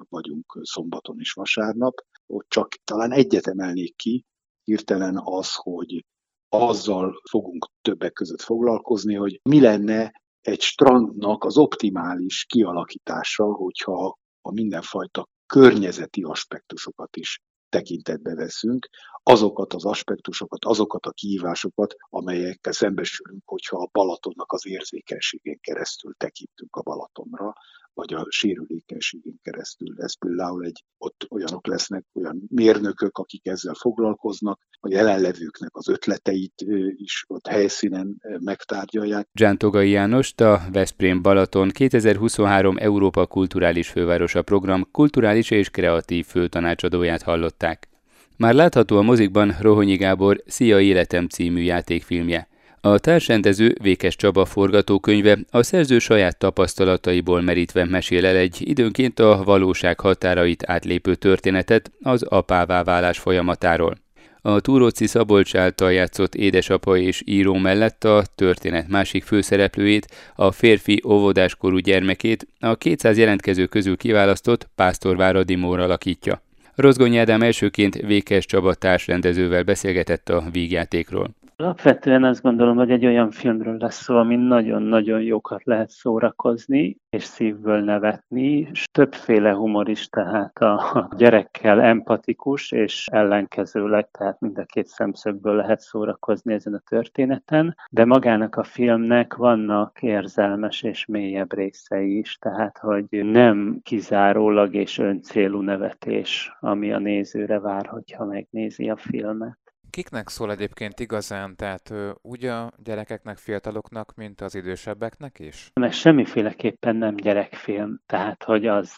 vagyunk 0.08 0.58
szombaton 0.62 1.16
és 1.18 1.32
vasárnap, 1.32 1.94
ott 2.26 2.48
csak 2.48 2.68
talán 2.84 3.12
egyet 3.12 3.46
emelnék 3.46 3.96
ki, 3.96 4.24
hirtelen 4.64 5.20
az, 5.24 5.54
hogy 5.54 6.04
azzal 6.48 7.20
fogunk 7.30 7.70
többek 7.82 8.12
között 8.12 8.42
foglalkozni, 8.42 9.14
hogy 9.14 9.40
mi 9.42 9.60
lenne 9.60 10.22
egy 10.40 10.60
strandnak 10.60 11.44
az 11.44 11.56
optimális 11.56 12.44
kialakítása, 12.44 13.44
hogyha 13.44 14.18
a 14.40 14.52
mindenfajta 14.52 15.28
környezeti 15.46 16.22
aspektusokat 16.22 17.16
is 17.16 17.40
tekintetbe 17.74 18.34
veszünk, 18.34 18.88
azokat 19.22 19.72
az 19.74 19.84
aspektusokat, 19.84 20.64
azokat 20.64 21.06
a 21.06 21.10
kihívásokat, 21.10 21.94
amelyekkel 22.10 22.72
szembesülünk, 22.72 23.42
hogyha 23.44 23.76
a 23.82 23.88
Balatonnak 23.92 24.52
az 24.52 24.66
érzékenységén 24.66 25.60
keresztül 25.60 26.14
tekintünk 26.16 26.76
a 26.76 26.82
Balatonra, 26.82 27.52
vagy 27.94 28.14
a 28.14 28.26
sérülékenységén 28.28 29.38
keresztül. 29.42 29.94
Ez 29.96 30.18
például 30.18 30.64
egy, 30.64 30.84
ott 30.98 31.26
olyanok 31.30 31.66
lesznek, 31.66 32.04
olyan 32.12 32.42
mérnökök, 32.48 33.18
akik 33.18 33.46
ezzel 33.46 33.74
foglalkoznak, 33.74 34.60
a 34.80 34.88
jelenlevőknek 34.90 35.70
az 35.72 35.88
ötleteit 35.88 36.64
is 36.96 37.24
ott 37.28 37.46
helyszínen 37.46 38.16
megtárgyalják. 38.38 39.28
Togai 39.56 39.90
János, 39.90 40.34
a 40.36 40.60
Veszprém 40.72 41.22
Balaton 41.22 41.68
2023 41.68 42.76
Európa 42.76 43.26
Kulturális 43.26 43.88
Fővárosa 43.88 44.42
program 44.42 44.90
kulturális 44.90 45.50
és 45.50 45.70
kreatív 45.70 46.26
főtanácsadóját 46.26 47.22
hallották. 47.22 47.88
Már 48.36 48.54
látható 48.54 48.96
a 48.96 49.02
mozikban 49.02 49.56
Rohonyi 49.60 49.96
Gábor 49.96 50.42
Szia 50.46 50.80
Életem 50.80 51.28
című 51.28 51.60
játékfilmje. 51.60 52.48
A 52.86 52.98
társrendező 52.98 53.74
Vékes 53.82 54.16
Csaba 54.16 54.44
forgatókönyve 54.44 55.38
a 55.50 55.62
szerző 55.62 55.98
saját 55.98 56.38
tapasztalataiból 56.38 57.40
merítve 57.40 57.84
mesél 57.84 58.26
el 58.26 58.36
egy 58.36 58.68
időnként 58.68 59.20
a 59.20 59.42
valóság 59.44 60.00
határait 60.00 60.64
átlépő 60.66 61.14
történetet 61.14 61.90
az 62.02 62.22
apává 62.22 62.82
válás 62.82 63.18
folyamatáról. 63.18 63.96
A 64.40 64.60
Túróci 64.60 65.06
Szabolcs 65.06 65.54
által 65.54 65.92
játszott 65.92 66.34
édesapa 66.34 66.96
és 66.96 67.22
író 67.24 67.54
mellett 67.54 68.04
a 68.04 68.24
történet 68.34 68.88
másik 68.88 69.24
főszereplőjét, 69.24 70.14
a 70.34 70.52
férfi 70.52 71.02
óvodáskorú 71.06 71.78
gyermekét 71.78 72.46
a 72.60 72.74
200 72.74 73.18
jelentkező 73.18 73.66
közül 73.66 73.96
kiválasztott 73.96 74.68
Pásztor 74.74 75.16
Váradi 75.16 75.54
Mór 75.54 75.80
alakítja. 75.80 76.42
Rozgonyi 76.74 77.18
Ádám 77.18 77.42
elsőként 77.42 77.94
Vékes 77.94 78.46
Csaba 78.46 78.74
társrendezővel 78.74 79.62
beszélgetett 79.62 80.28
a 80.28 80.44
vígjátékról. 80.52 81.34
Alapvetően 81.56 82.24
azt 82.24 82.42
gondolom, 82.42 82.76
hogy 82.76 82.90
egy 82.90 83.06
olyan 83.06 83.30
filmről 83.30 83.76
lesz 83.76 84.02
szó, 84.02 84.16
amin 84.16 84.38
nagyon-nagyon 84.38 85.22
jókat 85.22 85.64
lehet 85.64 85.90
szórakozni, 85.90 86.96
és 87.10 87.22
szívből 87.22 87.80
nevetni, 87.80 88.68
és 88.72 88.84
többféle 88.92 89.52
humor 89.52 89.88
is, 89.88 90.08
tehát 90.08 90.58
a 90.58 91.08
gyerekkel 91.16 91.80
empatikus, 91.82 92.72
és 92.72 93.06
ellenkezőleg, 93.12 94.10
tehát 94.10 94.40
mind 94.40 94.58
a 94.58 94.64
két 94.64 94.86
szemszögből 94.86 95.54
lehet 95.54 95.80
szórakozni 95.80 96.52
ezen 96.52 96.74
a 96.74 96.82
történeten, 96.88 97.76
de 97.90 98.04
magának 98.04 98.56
a 98.56 98.64
filmnek 98.64 99.34
vannak 99.34 100.02
érzelmes 100.02 100.82
és 100.82 101.06
mélyebb 101.06 101.54
részei 101.54 102.18
is, 102.18 102.36
tehát 102.36 102.78
hogy 102.78 103.06
nem 103.10 103.80
kizárólag 103.82 104.74
és 104.74 104.98
öncélú 104.98 105.60
nevetés, 105.60 106.56
ami 106.60 106.92
a 106.92 106.98
nézőre 106.98 107.58
vár, 107.58 107.86
hogyha 107.86 108.24
megnézi 108.24 108.90
a 108.90 108.96
filmet. 108.96 109.63
Kiknek 109.94 110.28
szól 110.28 110.50
egyébként 110.50 111.00
igazán, 111.00 111.56
tehát 111.56 111.92
úgy 112.22 112.44
a 112.44 112.70
gyerekeknek, 112.84 113.36
fiataloknak, 113.36 114.12
mint 114.16 114.40
az 114.40 114.54
idősebbeknek 114.54 115.38
is? 115.38 115.70
Meg 115.74 115.92
semmiféleképpen 115.92 116.96
nem 116.96 117.16
gyerekfilm, 117.16 118.00
tehát 118.06 118.44
hogy 118.44 118.66
az, 118.66 118.94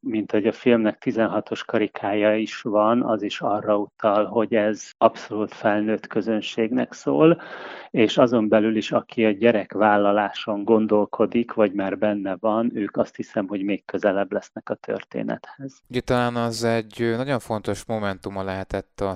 mint 0.00 0.30
hogy 0.30 0.46
a 0.46 0.52
filmnek 0.52 1.02
16-os 1.04 1.60
karikája 1.66 2.36
is 2.36 2.60
van, 2.60 3.02
az 3.02 3.22
is 3.22 3.40
arra 3.40 3.76
utal, 3.76 4.24
hogy 4.24 4.54
ez 4.54 4.90
abszolút 4.98 5.52
felnőtt 5.52 6.06
közönségnek 6.06 6.92
szól, 6.92 7.42
és 7.90 8.18
azon 8.18 8.48
belül 8.48 8.76
is, 8.76 8.92
aki 8.92 9.24
a 9.24 9.30
gyerekvállaláson 9.30 10.64
gondolkodik, 10.64 11.52
vagy 11.52 11.72
már 11.72 11.98
benne 11.98 12.36
van, 12.40 12.70
ők 12.74 12.96
azt 12.96 13.16
hiszem, 13.16 13.46
hogy 13.46 13.62
még 13.62 13.84
közelebb 13.84 14.32
lesznek 14.32 14.70
a 14.70 14.74
történethez. 14.74 15.82
Ugye 15.88 16.00
talán 16.00 16.36
az 16.36 16.64
egy 16.64 17.14
nagyon 17.16 17.38
fontos 17.38 17.84
momentuma 17.84 18.42
lehetett 18.42 19.00
a 19.00 19.14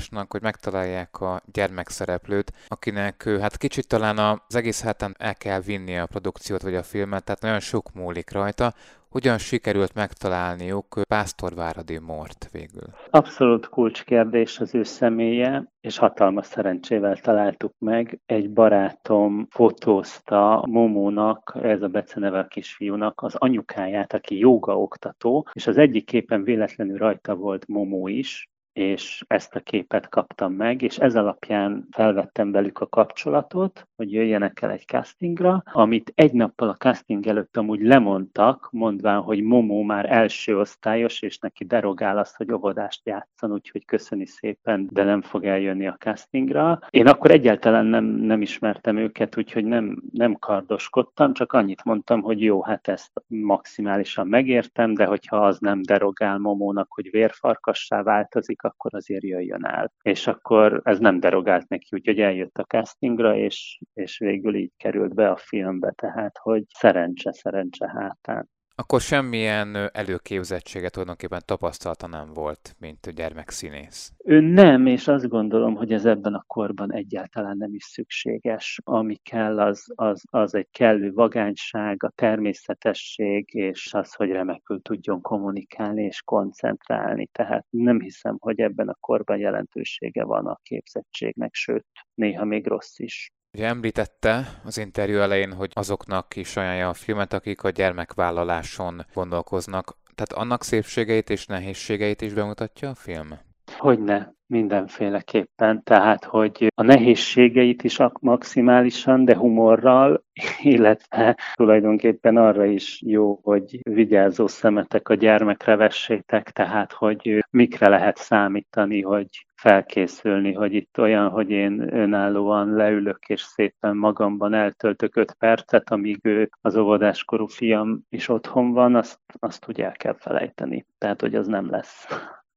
szereplőválogatásnak, 0.00 0.30
hogy 0.30 0.42
megtalálják 0.42 1.20
a 1.20 1.40
gyermekszereplőt, 1.52 2.52
akinek 2.68 3.28
hát 3.40 3.56
kicsit 3.56 3.88
talán 3.88 4.18
az 4.18 4.56
egész 4.56 4.82
héten 4.82 5.14
el 5.18 5.34
kell 5.34 5.60
vinni 5.60 5.98
a 5.98 6.06
produkciót 6.06 6.62
vagy 6.62 6.74
a 6.74 6.82
filmet, 6.82 7.24
tehát 7.24 7.40
nagyon 7.40 7.60
sok 7.60 7.92
múlik 7.94 8.32
rajta, 8.32 8.72
hogyan 9.10 9.38
sikerült 9.38 9.94
megtalálniuk 9.94 11.00
Pásztorváradi 11.08 11.98
Mort 11.98 12.48
végül? 12.52 12.86
Abszolút 13.10 13.68
kulcskérdés 13.68 14.58
az 14.60 14.74
ő 14.74 14.82
személye, 14.82 15.72
és 15.80 15.98
hatalmas 15.98 16.46
szerencsével 16.46 17.16
találtuk 17.16 17.74
meg. 17.78 18.20
Egy 18.26 18.50
barátom 18.52 19.46
fotózta 19.50 20.64
Momónak, 20.68 21.56
ez 21.62 21.82
a 21.82 21.88
beceneve 21.88 22.38
a 22.38 22.46
kisfiúnak, 22.46 23.22
az 23.22 23.34
anyukáját, 23.34 24.12
aki 24.12 24.38
joga 24.38 24.78
oktató, 24.78 25.48
és 25.52 25.66
az 25.66 25.76
egyik 25.76 26.06
képen 26.06 26.42
véletlenül 26.42 26.98
rajta 26.98 27.34
volt 27.34 27.66
Momó 27.68 28.08
is, 28.08 28.50
és 28.80 29.24
ezt 29.26 29.54
a 29.54 29.60
képet 29.60 30.08
kaptam 30.08 30.52
meg, 30.52 30.82
és 30.82 30.98
ez 30.98 31.16
alapján 31.16 31.86
felvettem 31.90 32.52
velük 32.52 32.78
a 32.78 32.86
kapcsolatot, 32.86 33.88
hogy 33.96 34.12
jöjjenek 34.12 34.62
el 34.62 34.70
egy 34.70 34.86
castingra, 34.86 35.62
amit 35.72 36.12
egy 36.14 36.32
nappal 36.32 36.68
a 36.68 36.76
casting 36.76 37.26
előtt 37.26 37.56
amúgy 37.56 37.80
lemondtak, 37.80 38.68
mondván, 38.72 39.20
hogy 39.20 39.42
Momo 39.42 39.82
már 39.82 40.12
első 40.12 40.58
osztályos, 40.58 41.22
és 41.22 41.38
neki 41.38 41.64
derogál 41.64 42.18
azt, 42.18 42.36
hogy 42.36 42.52
óvodást 42.52 43.06
játszan, 43.06 43.52
úgyhogy 43.52 43.84
köszöni 43.84 44.26
szépen, 44.26 44.88
de 44.90 45.04
nem 45.04 45.22
fog 45.22 45.44
eljönni 45.44 45.86
a 45.86 45.96
castingra. 45.98 46.78
Én 46.90 47.06
akkor 47.06 47.30
egyáltalán 47.30 47.86
nem, 47.86 48.04
nem 48.04 48.42
ismertem 48.42 48.96
őket, 48.96 49.36
úgyhogy 49.36 49.64
nem, 49.64 50.02
nem 50.12 50.34
kardoskodtam, 50.38 51.32
csak 51.32 51.52
annyit 51.52 51.84
mondtam, 51.84 52.22
hogy 52.22 52.42
jó, 52.42 52.62
hát 52.62 52.88
ezt 52.88 53.10
maximálisan 53.26 54.26
megértem, 54.26 54.94
de 54.94 55.04
hogyha 55.04 55.36
az 55.46 55.58
nem 55.58 55.82
derogál 55.82 56.38
Momónak, 56.38 56.92
hogy 56.92 57.10
vérfarkassá 57.10 58.02
változik, 58.02 58.62
akkor 58.70 58.94
azért 58.94 59.24
jöjjön 59.24 59.64
el. 59.64 59.92
És 60.02 60.26
akkor 60.26 60.80
ez 60.84 60.98
nem 60.98 61.20
derogált 61.20 61.68
neki, 61.68 61.88
úgyhogy 61.90 62.20
eljött 62.20 62.58
a 62.58 62.64
castingra, 62.64 63.36
és, 63.36 63.80
és 63.94 64.18
végül 64.18 64.54
így 64.54 64.72
került 64.76 65.14
be 65.14 65.30
a 65.30 65.36
filmbe, 65.36 65.90
tehát 65.90 66.38
hogy 66.38 66.64
szerencse, 66.68 67.32
szerencse 67.32 67.88
hátán. 67.88 68.48
Akkor 68.80 69.00
semmilyen 69.00 69.90
előképzettsége 69.92 70.88
tulajdonképpen 70.88 71.42
tapasztalata 71.44 72.06
nem 72.06 72.32
volt, 72.32 72.76
mint 72.78 73.14
gyermekszínész. 73.14 74.12
Ő 74.24 74.40
nem, 74.40 74.86
és 74.86 75.08
azt 75.08 75.28
gondolom, 75.28 75.74
hogy 75.74 75.92
ez 75.92 76.04
ebben 76.04 76.34
a 76.34 76.44
korban 76.46 76.92
egyáltalán 76.92 77.56
nem 77.56 77.74
is 77.74 77.84
szükséges. 77.84 78.80
Ami 78.84 79.16
kell, 79.16 79.60
az, 79.60 79.84
az, 79.94 80.22
az 80.30 80.54
egy 80.54 80.68
kellő 80.70 81.12
vagányság, 81.12 82.02
a 82.02 82.12
természetesség, 82.14 83.54
és 83.54 83.94
az, 83.94 84.14
hogy 84.14 84.30
remekül 84.30 84.82
tudjon 84.82 85.20
kommunikálni 85.20 86.02
és 86.02 86.22
koncentrálni. 86.22 87.26
Tehát 87.32 87.66
nem 87.70 88.00
hiszem, 88.00 88.36
hogy 88.38 88.60
ebben 88.60 88.88
a 88.88 88.96
korban 89.00 89.38
jelentősége 89.38 90.24
van 90.24 90.46
a 90.46 90.60
képzettségnek, 90.62 91.54
sőt, 91.54 91.86
néha 92.14 92.44
még 92.44 92.66
rossz 92.66 92.98
is. 92.98 93.30
Ugye 93.52 93.66
említette 93.66 94.60
az 94.64 94.78
interjú 94.78 95.18
elején, 95.18 95.52
hogy 95.52 95.70
azoknak 95.74 96.36
is 96.36 96.56
ajánlja 96.56 96.88
a 96.88 96.94
filmet, 96.94 97.32
akik 97.32 97.62
a 97.62 97.70
gyermekvállaláson 97.70 99.06
gondolkoznak. 99.14 99.96
Tehát 100.14 100.42
annak 100.42 100.62
szépségeit 100.62 101.30
és 101.30 101.46
nehézségeit 101.46 102.20
is 102.20 102.32
bemutatja 102.32 102.88
a 102.88 102.94
film? 102.94 103.38
Hogyne, 103.78 104.34
mindenféleképpen. 104.50 105.82
Tehát, 105.82 106.24
hogy 106.24 106.72
a 106.74 106.82
nehézségeit 106.82 107.84
is 107.84 107.98
maximálisan, 108.20 109.24
de 109.24 109.36
humorral, 109.36 110.24
illetve 110.62 111.38
tulajdonképpen 111.54 112.36
arra 112.36 112.64
is 112.64 113.02
jó, 113.06 113.40
hogy 113.42 113.78
vigyázó 113.82 114.46
szemetek 114.46 115.08
a 115.08 115.14
gyermekre 115.14 115.76
vessétek, 115.76 116.50
tehát, 116.50 116.92
hogy 116.92 117.44
mikre 117.50 117.88
lehet 117.88 118.16
számítani, 118.16 119.02
hogy 119.02 119.46
felkészülni, 119.54 120.52
hogy 120.52 120.74
itt 120.74 120.98
olyan, 120.98 121.28
hogy 121.28 121.50
én 121.50 121.94
önállóan 121.94 122.74
leülök 122.74 123.28
és 123.28 123.40
szépen 123.40 123.96
magamban 123.96 124.54
eltöltök 124.54 125.16
öt 125.16 125.32
percet, 125.32 125.90
amíg 125.90 126.18
ő 126.22 126.50
az 126.60 126.76
óvodáskorú 126.76 127.46
fiam 127.46 128.00
is 128.08 128.28
otthon 128.28 128.72
van, 128.72 128.94
azt, 128.94 129.18
azt 129.38 129.68
úgy 129.68 129.80
el 129.80 129.92
kell 129.92 130.16
felejteni. 130.18 130.86
Tehát, 130.98 131.20
hogy 131.20 131.34
az 131.34 131.46
nem 131.46 131.70
lesz. 131.70 132.06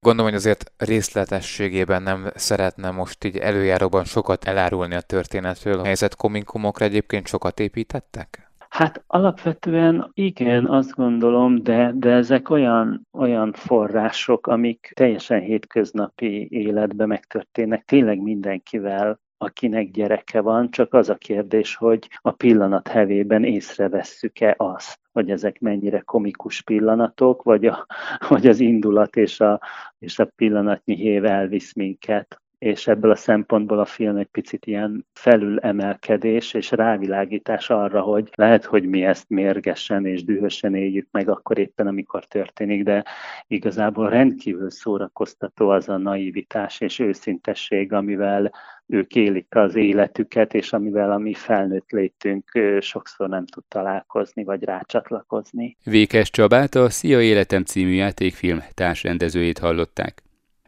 Gondolom, 0.03 0.31
hogy 0.31 0.39
azért 0.39 0.71
részletességében 0.77 2.03
nem 2.03 2.31
szeretne 2.35 2.91
most 2.91 3.23
így 3.23 3.37
előjáróban 3.37 4.03
sokat 4.03 4.43
elárulni 4.43 4.95
a 4.95 5.01
történetről. 5.01 5.79
A 5.79 5.83
helyzet 5.83 6.15
kominkumokra 6.15 6.85
egyébként 6.85 7.27
sokat 7.27 7.59
építettek? 7.59 8.51
Hát 8.69 9.03
alapvetően 9.07 10.11
igen, 10.13 10.65
azt 10.65 10.91
gondolom, 10.95 11.63
de, 11.63 11.91
de 11.95 12.09
ezek 12.09 12.49
olyan, 12.49 13.07
olyan 13.11 13.53
források, 13.53 14.47
amik 14.47 14.91
teljesen 14.95 15.39
hétköznapi 15.39 16.47
életben 16.51 17.07
megtörténnek 17.07 17.83
tényleg 17.85 18.21
mindenkivel, 18.21 19.19
akinek 19.43 19.91
gyereke 19.91 20.41
van, 20.41 20.71
csak 20.71 20.93
az 20.93 21.09
a 21.09 21.15
kérdés, 21.15 21.75
hogy 21.75 22.09
a 22.21 22.31
pillanat 22.31 22.87
hevében 22.87 23.43
észrevesszük-e 23.43 24.55
azt, 24.57 24.99
hogy 25.11 25.31
ezek 25.31 25.59
mennyire 25.59 25.99
komikus 25.99 26.61
pillanatok, 26.61 27.43
vagy, 27.43 27.65
a, 27.65 27.85
vagy 28.29 28.47
az 28.47 28.59
indulat 28.59 29.15
és 29.15 29.39
a, 29.39 29.61
és 29.99 30.19
a 30.19 30.25
pillanatnyi 30.35 30.95
hév 30.95 31.25
elvisz 31.25 31.73
minket 31.73 32.42
és 32.63 32.87
ebből 32.87 33.11
a 33.11 33.15
szempontból 33.15 33.79
a 33.79 33.85
film 33.85 34.15
egy 34.15 34.27
picit 34.27 34.65
ilyen 34.65 35.05
felülemelkedés 35.13 36.53
és 36.53 36.71
rávilágítás 36.71 37.69
arra, 37.69 38.01
hogy 38.01 38.29
lehet, 38.35 38.65
hogy 38.65 38.85
mi 38.85 39.03
ezt 39.03 39.29
mérgesen 39.29 40.05
és 40.05 40.23
dühösen 40.23 40.75
éljük 40.75 41.07
meg 41.11 41.29
akkor 41.29 41.57
éppen, 41.57 41.87
amikor 41.87 42.25
történik, 42.25 42.83
de 42.83 43.03
igazából 43.47 44.09
rendkívül 44.09 44.69
szórakoztató 44.69 45.69
az 45.69 45.89
a 45.89 45.97
naivitás 45.97 46.79
és 46.79 46.99
őszintesség, 46.99 47.93
amivel 47.93 48.51
ők 48.85 49.15
élik 49.15 49.55
az 49.55 49.75
életüket, 49.75 50.53
és 50.53 50.73
amivel 50.73 51.11
a 51.11 51.17
mi 51.17 51.33
felnőtt 51.33 51.91
létünk 51.91 52.51
sokszor 52.79 53.29
nem 53.29 53.45
tud 53.45 53.63
találkozni, 53.67 54.43
vagy 54.43 54.63
rácsatlakozni. 54.63 55.77
Vékes 55.83 56.29
Csabát 56.29 56.75
a 56.75 56.89
Szia 56.89 57.21
Életem 57.21 57.63
című 57.63 57.91
játékfilm 57.91 58.63
társrendezőjét 58.73 59.59
hallották. 59.59 60.23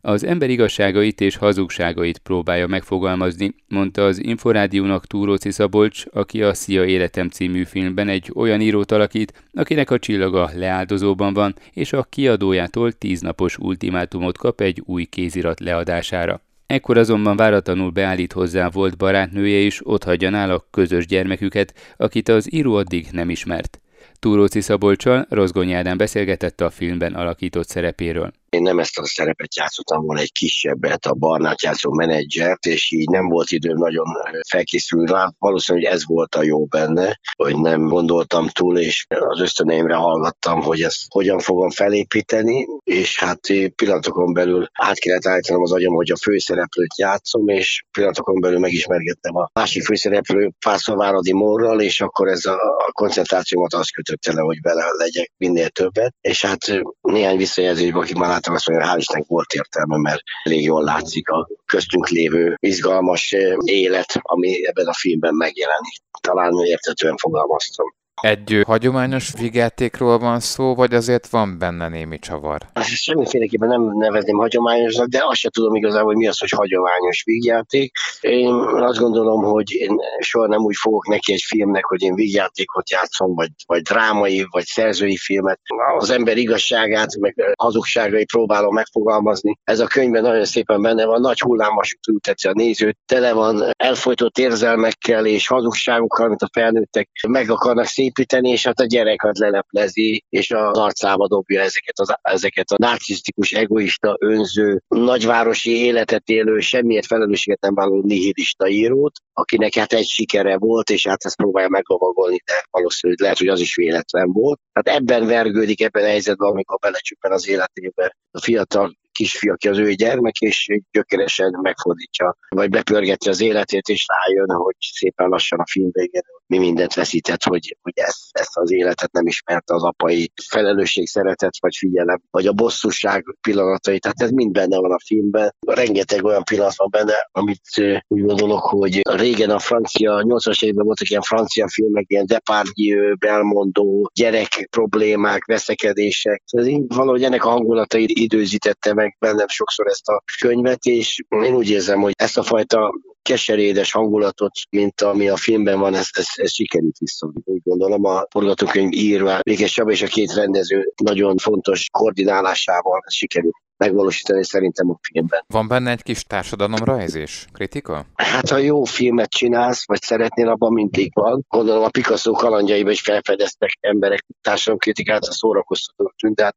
Az 0.07 0.23
ember 0.23 0.49
igazságait 0.49 1.21
és 1.21 1.35
hazugságait 1.35 2.17
próbálja 2.17 2.67
megfogalmazni, 2.67 3.55
mondta 3.67 4.05
az 4.05 4.23
Inforádiónak 4.23 5.05
Túróci 5.05 5.51
Szabolcs, 5.51 6.03
aki 6.11 6.43
a 6.43 6.53
Szia 6.53 6.85
Életem 6.85 7.29
című 7.29 7.63
filmben 7.63 8.07
egy 8.07 8.31
olyan 8.35 8.61
írót 8.61 8.91
alakít, 8.91 9.43
akinek 9.53 9.91
a 9.91 9.99
csillaga 9.99 10.49
leáldozóban 10.55 11.33
van, 11.33 11.55
és 11.73 11.93
a 11.93 12.03
kiadójától 12.03 12.91
tíznapos 12.91 13.57
ultimátumot 13.57 14.37
kap 14.37 14.61
egy 14.61 14.81
új 14.85 15.03
kézirat 15.03 15.59
leadására. 15.59 16.41
Ekkor 16.65 16.97
azonban 16.97 17.35
váratlanul 17.35 17.89
beállít 17.89 18.33
hozzá 18.33 18.69
volt 18.69 18.97
barátnője 18.97 19.57
is, 19.57 19.87
ott 19.87 20.03
hagyja 20.03 20.29
nála 20.29 20.67
közös 20.71 21.05
gyermeküket, 21.05 21.73
akit 21.97 22.29
az 22.29 22.53
író 22.53 22.75
addig 22.75 23.07
nem 23.11 23.29
ismert. 23.29 23.79
Túróci 24.19 24.61
Szabolcsal 24.61 25.25
Rozgonyi 25.29 25.73
Ádám 25.73 25.97
beszélgetett 25.97 26.61
a 26.61 26.69
filmben 26.69 27.13
alakított 27.13 27.67
szerepéről. 27.67 28.31
Én 28.49 28.61
nem 28.61 28.79
ezt 28.79 28.97
a 28.97 29.05
szerepet 29.05 29.55
játszottam 29.55 30.05
volna 30.05 30.21
egy 30.21 30.31
kisebbet, 30.31 31.05
a 31.05 31.13
Barnát 31.13 31.61
játszó 31.61 31.93
menedzsert, 31.93 32.65
és 32.65 32.91
így 32.91 33.09
nem 33.09 33.27
volt 33.27 33.51
időm 33.51 33.77
nagyon 33.77 34.05
felkészülni 34.49 35.11
rá. 35.11 35.33
Valószínűleg, 35.37 35.91
ez 35.91 36.05
volt 36.05 36.35
a 36.35 36.43
jó 36.43 36.65
benne, 36.65 37.19
hogy 37.37 37.57
nem 37.57 37.87
gondoltam 37.87 38.47
túl, 38.47 38.79
és 38.79 39.05
az 39.07 39.41
ösztöneimre 39.41 39.95
hallgattam, 39.95 40.61
hogy 40.61 40.81
ezt 40.81 41.01
hogyan 41.09 41.39
fogom 41.39 41.69
felépíteni, 41.69 42.65
és 42.83 43.19
hát 43.19 43.39
pillanatokon 43.75 44.33
belül 44.33 44.67
át 44.73 44.99
kellett 44.99 45.25
állítanom 45.25 45.61
az 45.61 45.71
agyam, 45.71 45.93
hogy 45.93 46.11
a 46.11 46.17
főszereplőt 46.17 46.97
játszom, 46.97 47.47
és 47.47 47.83
pillanatokon 47.91 48.39
belül 48.39 48.59
megismergettem 48.59 49.35
a 49.35 49.49
másik 49.53 49.83
főszereplő 49.83 50.51
Pászló 50.65 51.23
Morral, 51.31 51.81
és 51.81 52.01
akkor 52.01 52.27
ez 52.27 52.45
a 52.45 52.89
koncentrációmat 52.91 53.73
azt 53.73 53.91
kötötte 53.91 54.33
le, 54.33 54.41
hogy 54.41 54.61
bele 54.61 54.85
legyek 54.97 55.31
minél 55.37 55.69
többet, 55.69 56.15
és 56.21 56.45
hát 56.45 56.59
néhány 57.01 57.37
visszajelzésben, 57.37 58.01
akik 58.01 58.15
már 58.15 58.29
láttam, 58.35 58.53
azt 58.53 58.67
mondja, 58.67 58.87
hál' 58.87 58.97
Istennek 58.97 59.27
volt 59.27 59.53
értelme, 59.53 59.97
mert 59.97 60.21
elég 60.43 60.63
jól 60.63 60.83
látszik 60.83 61.29
a 61.29 61.47
köztünk 61.65 62.07
lévő 62.07 62.55
izgalmas 62.59 63.31
eh, 63.31 63.53
élet, 63.63 64.19
ami 64.21 64.67
ebben 64.67 64.87
a 64.87 64.93
filmben 64.93 65.35
megjelenik. 65.35 66.01
Talán 66.21 66.53
értetően 66.65 67.17
fogalmaztam. 67.17 67.85
Egy 68.25 68.61
hagyományos 68.65 69.33
vígjátékról 69.39 70.19
van 70.19 70.39
szó, 70.39 70.75
vagy 70.75 70.93
azért 70.93 71.27
van 71.27 71.57
benne 71.59 71.89
némi 71.89 72.19
csavar? 72.19 72.61
Semmiféleképpen 72.81 73.67
nem 73.67 73.97
nevezném 73.97 74.37
hagyományosnak, 74.37 75.07
de 75.07 75.23
azt 75.25 75.39
sem 75.39 75.51
tudom 75.51 75.75
igazából, 75.75 76.05
hogy 76.05 76.15
mi 76.15 76.27
az, 76.27 76.39
hogy 76.39 76.49
hagyományos 76.49 77.23
vígjáték. 77.25 77.91
Én 78.19 78.53
azt 78.75 78.99
gondolom, 78.99 79.43
hogy 79.43 79.71
én 79.71 79.95
soha 80.19 80.47
nem 80.47 80.59
úgy 80.59 80.75
fogok 80.75 81.07
neki 81.07 81.33
egy 81.33 81.43
filmnek, 81.47 81.85
hogy 81.85 82.01
én 82.01 82.15
vígjátékot 82.15 82.89
játszom, 82.89 83.33
vagy, 83.33 83.49
vagy 83.65 83.81
drámai, 83.81 84.45
vagy 84.49 84.65
szerzői 84.65 85.17
filmet. 85.17 85.59
Az 85.97 86.09
ember 86.09 86.37
igazságát, 86.37 87.15
meg 87.19 87.35
hazugságait 87.57 88.31
próbálom 88.31 88.73
megfogalmazni. 88.73 89.57
Ez 89.63 89.79
a 89.79 89.87
könyvben 89.87 90.21
nagyon 90.21 90.45
szépen 90.45 90.81
benne 90.81 91.05
van, 91.05 91.21
nagy 91.21 91.39
hullámos 91.39 91.97
ülteti 92.09 92.47
a 92.47 92.51
nézőt, 92.53 92.97
tele 93.05 93.33
van 93.33 93.63
elfolytott 93.77 94.37
érzelmekkel 94.37 95.25
és 95.25 95.47
hazugságokkal, 95.47 96.25
amit 96.25 96.41
a 96.41 96.49
felnőttek 96.53 97.09
meg 97.27 97.49
akarnak 97.49 97.85
szép 97.85 98.13
építeni, 98.15 98.49
és 98.49 98.65
hát 98.65 98.79
a 98.79 98.85
gyereket 98.85 99.37
leleplezi, 99.37 100.23
és 100.29 100.51
az 100.51 100.77
arcába 100.77 101.27
dobja 101.27 101.61
ezeket, 101.61 101.99
az, 101.99 102.15
ezeket 102.21 102.69
a 102.69 102.75
narcisztikus, 102.77 103.51
egoista, 103.51 104.17
önző, 104.19 104.81
nagyvárosi 104.87 105.71
életet 105.85 106.29
élő, 106.29 106.59
semmiért 106.59 107.05
felelősséget 107.05 107.61
nem 107.61 107.73
vállaló 107.73 108.01
nihilista 108.01 108.67
írót, 108.67 109.15
akinek 109.33 109.73
hát 109.73 109.93
egy 109.93 110.07
sikere 110.07 110.57
volt, 110.57 110.89
és 110.89 111.07
hát 111.07 111.25
ezt 111.25 111.35
próbálja 111.35 111.69
meglovagolni, 111.69 112.41
de 112.45 112.53
valószínűleg 112.69 113.21
lehet, 113.21 113.37
hogy 113.37 113.47
az 113.47 113.59
is 113.59 113.75
véletlen 113.75 114.31
volt. 114.31 114.59
Hát 114.73 114.87
ebben 114.87 115.25
vergődik, 115.25 115.81
ebben 115.81 116.03
a 116.03 116.07
helyzetben, 116.07 116.49
amikor 116.49 116.79
belecsüppen 116.79 117.31
az 117.31 117.47
életébe 117.47 118.17
a 118.31 118.41
fiatal 118.41 118.97
kisfiú, 119.11 119.51
aki 119.51 119.67
az 119.67 119.77
ő 119.77 119.93
gyermek, 119.93 120.37
és 120.39 120.67
gyökeresen 120.91 121.59
megfordítja, 121.61 122.37
vagy 122.49 122.69
bepörgeti 122.69 123.29
az 123.29 123.41
életét, 123.41 123.87
és 123.87 124.05
rájön, 124.07 124.49
hogy 124.49 124.75
szépen 124.79 125.27
lassan 125.27 125.59
a 125.59 125.67
film 125.71 125.89
végén 125.91 126.21
mi 126.47 126.57
mindent 126.57 126.93
veszített, 126.93 127.43
hogy, 127.43 127.77
hogy 127.81 127.93
ezt, 127.95 128.23
ezt 128.31 128.57
az 128.57 128.71
életet 128.71 129.11
nem 129.11 129.27
ismerte 129.27 129.73
az 129.73 129.83
apai 129.83 130.31
felelősség, 130.49 131.07
szeretet 131.07 131.53
vagy 131.59 131.75
figyelem, 131.75 132.21
vagy 132.31 132.47
a 132.47 132.53
bosszúság 132.53 133.23
pillanatai. 133.41 133.99
Tehát 133.99 134.21
ez 134.21 134.29
mind 134.29 134.51
benne 134.51 134.77
van 134.77 134.91
a 134.91 134.99
filmben. 135.05 135.55
Rengeteg 135.67 136.23
olyan 136.23 136.43
pillanat 136.43 136.75
van 136.75 136.89
benne, 136.91 137.29
amit 137.31 137.61
úgy 138.07 138.21
gondolok, 138.21 138.63
hogy 138.63 139.01
régen 139.03 139.49
a 139.49 139.59
francia, 139.59 140.21
80-as 140.23 140.63
években 140.63 140.85
voltak 140.85 141.09
ilyen 141.09 141.21
francia 141.21 141.67
filmek, 141.69 142.05
ilyen 142.07 142.25
Depardieu, 142.25 143.15
Belmondo, 143.15 144.01
gyerek 144.13 144.67
problémák, 144.69 145.45
veszekedések. 145.45 146.43
Ez 146.45 146.67
így 146.67 146.83
valahogy 146.87 147.23
ennek 147.23 147.45
a 147.45 147.49
hangulata 147.49 147.97
időzítette 147.97 148.93
meg 148.93 149.15
bennem 149.19 149.47
sokszor 149.47 149.87
ezt 149.87 150.07
a 150.07 150.23
könyvet, 150.41 150.85
és 150.85 151.23
én 151.29 151.55
úgy 151.55 151.69
érzem, 151.69 152.01
hogy 152.01 152.13
ezt 152.17 152.37
a 152.37 152.43
fajta 152.43 152.93
keserédes 153.29 153.91
hangulatot, 153.91 154.51
mint 154.69 155.01
ami 155.01 155.29
a 155.29 155.35
filmben 155.35 155.79
van, 155.79 155.93
ez, 155.93 156.07
ez, 156.11 156.25
ez 156.33 156.53
sikerült 156.53 156.97
vissza. 156.97 157.31
Úgy 157.43 157.61
gondolom 157.63 158.05
a 158.05 158.25
forgatókönyv 158.29 158.91
írva, 158.91 159.39
Vékes 159.41 159.71
Csaba 159.71 159.91
és 159.91 160.01
a 160.01 160.07
két 160.07 160.33
rendező 160.33 160.93
nagyon 161.03 161.37
fontos 161.37 161.89
koordinálásával 161.91 163.01
ez 163.05 163.13
sikerült 163.13 163.55
megvalósítani 163.77 164.43
szerintem 164.43 164.89
a 164.89 164.99
filmben. 165.01 165.43
Van 165.47 165.67
benne 165.67 165.91
egy 165.91 166.03
kis 166.03 166.23
társadalomrajzés, 166.23 167.45
kritika? 167.51 168.05
Hát 168.15 168.49
ha 168.49 168.57
jó 168.57 168.83
filmet 168.83 169.29
csinálsz, 169.29 169.87
vagy 169.87 170.01
szeretnél, 170.01 170.49
abban 170.49 170.73
mindig 170.73 171.11
van. 171.13 171.45
Gondolom 171.49 171.83
a 171.83 171.89
Picasso 171.89 172.31
kalandjaiban 172.31 172.91
is 172.91 173.01
felfedeztek 173.01 173.77
emberek 173.79 174.25
társadalomkritikát, 174.41 175.23
a 175.23 175.31
szórakoztató 175.31 176.13
tűnt, 176.17 176.35
tehát 176.35 176.55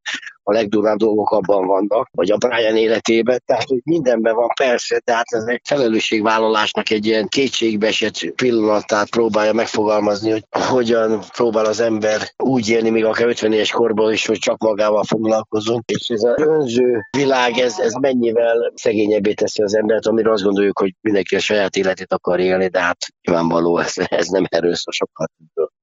a 0.49 0.53
legdurvább 0.53 0.97
dolgok 0.97 1.31
abban 1.31 1.65
vannak, 1.65 2.09
vagy 2.11 2.31
a 2.31 2.37
Brian 2.37 2.75
életében, 2.75 3.41
tehát 3.45 3.67
hogy 3.67 3.81
mindenben 3.83 4.35
van 4.35 4.47
persze, 4.59 5.01
de 5.05 5.13
hát 5.13 5.25
ez 5.27 5.43
egy 5.45 5.61
felelősségvállalásnak 5.63 6.89
egy 6.89 7.05
ilyen 7.05 7.27
kétségbeesett 7.27 8.31
pillanatát 8.35 9.09
próbálja 9.09 9.53
megfogalmazni, 9.53 10.31
hogy 10.31 10.43
hogyan 10.49 11.19
próbál 11.35 11.65
az 11.65 11.79
ember 11.79 12.21
úgy 12.43 12.69
élni, 12.69 12.89
még 12.89 13.05
akár 13.05 13.27
50 13.27 13.53
éves 13.53 13.71
korban 13.71 14.13
is, 14.13 14.25
hogy 14.25 14.37
csak 14.37 14.57
magával 14.57 15.03
foglalkozunk, 15.03 15.83
és 15.85 16.07
ez 16.07 16.23
az 16.23 16.41
önző 16.41 16.99
világ, 17.17 17.57
ez, 17.57 17.79
ez 17.79 17.93
mennyivel 17.93 18.71
szegényebbé 18.75 19.33
teszi 19.33 19.63
az 19.63 19.75
embert, 19.75 20.07
amiről 20.07 20.33
azt 20.33 20.43
gondoljuk, 20.43 20.79
hogy 20.79 20.95
mindenki 21.01 21.35
a 21.35 21.39
saját 21.39 21.75
életét 21.75 22.13
akar 22.13 22.39
élni, 22.39 22.67
de 22.67 22.79
hát 22.79 22.97
nyilvánvaló, 23.27 23.77
ez, 23.77 23.93
ez 23.95 24.27
nem 24.27 24.45
erről 24.49 24.75
szól 24.75 24.93
sokat. 24.93 25.31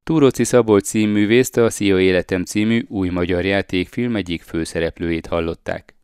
Túróci 0.07 0.45
Szabolcs 0.45 0.85
címművészt 0.85 1.57
a 1.57 1.71
Szia 1.71 2.01
Életem 2.01 2.45
című 2.45 2.85
új 2.89 3.09
magyar 3.09 3.45
játékfilm 3.45 4.17
egyik 4.17 4.43
főszereplőjét 4.43 5.27
hallották. 5.27 5.95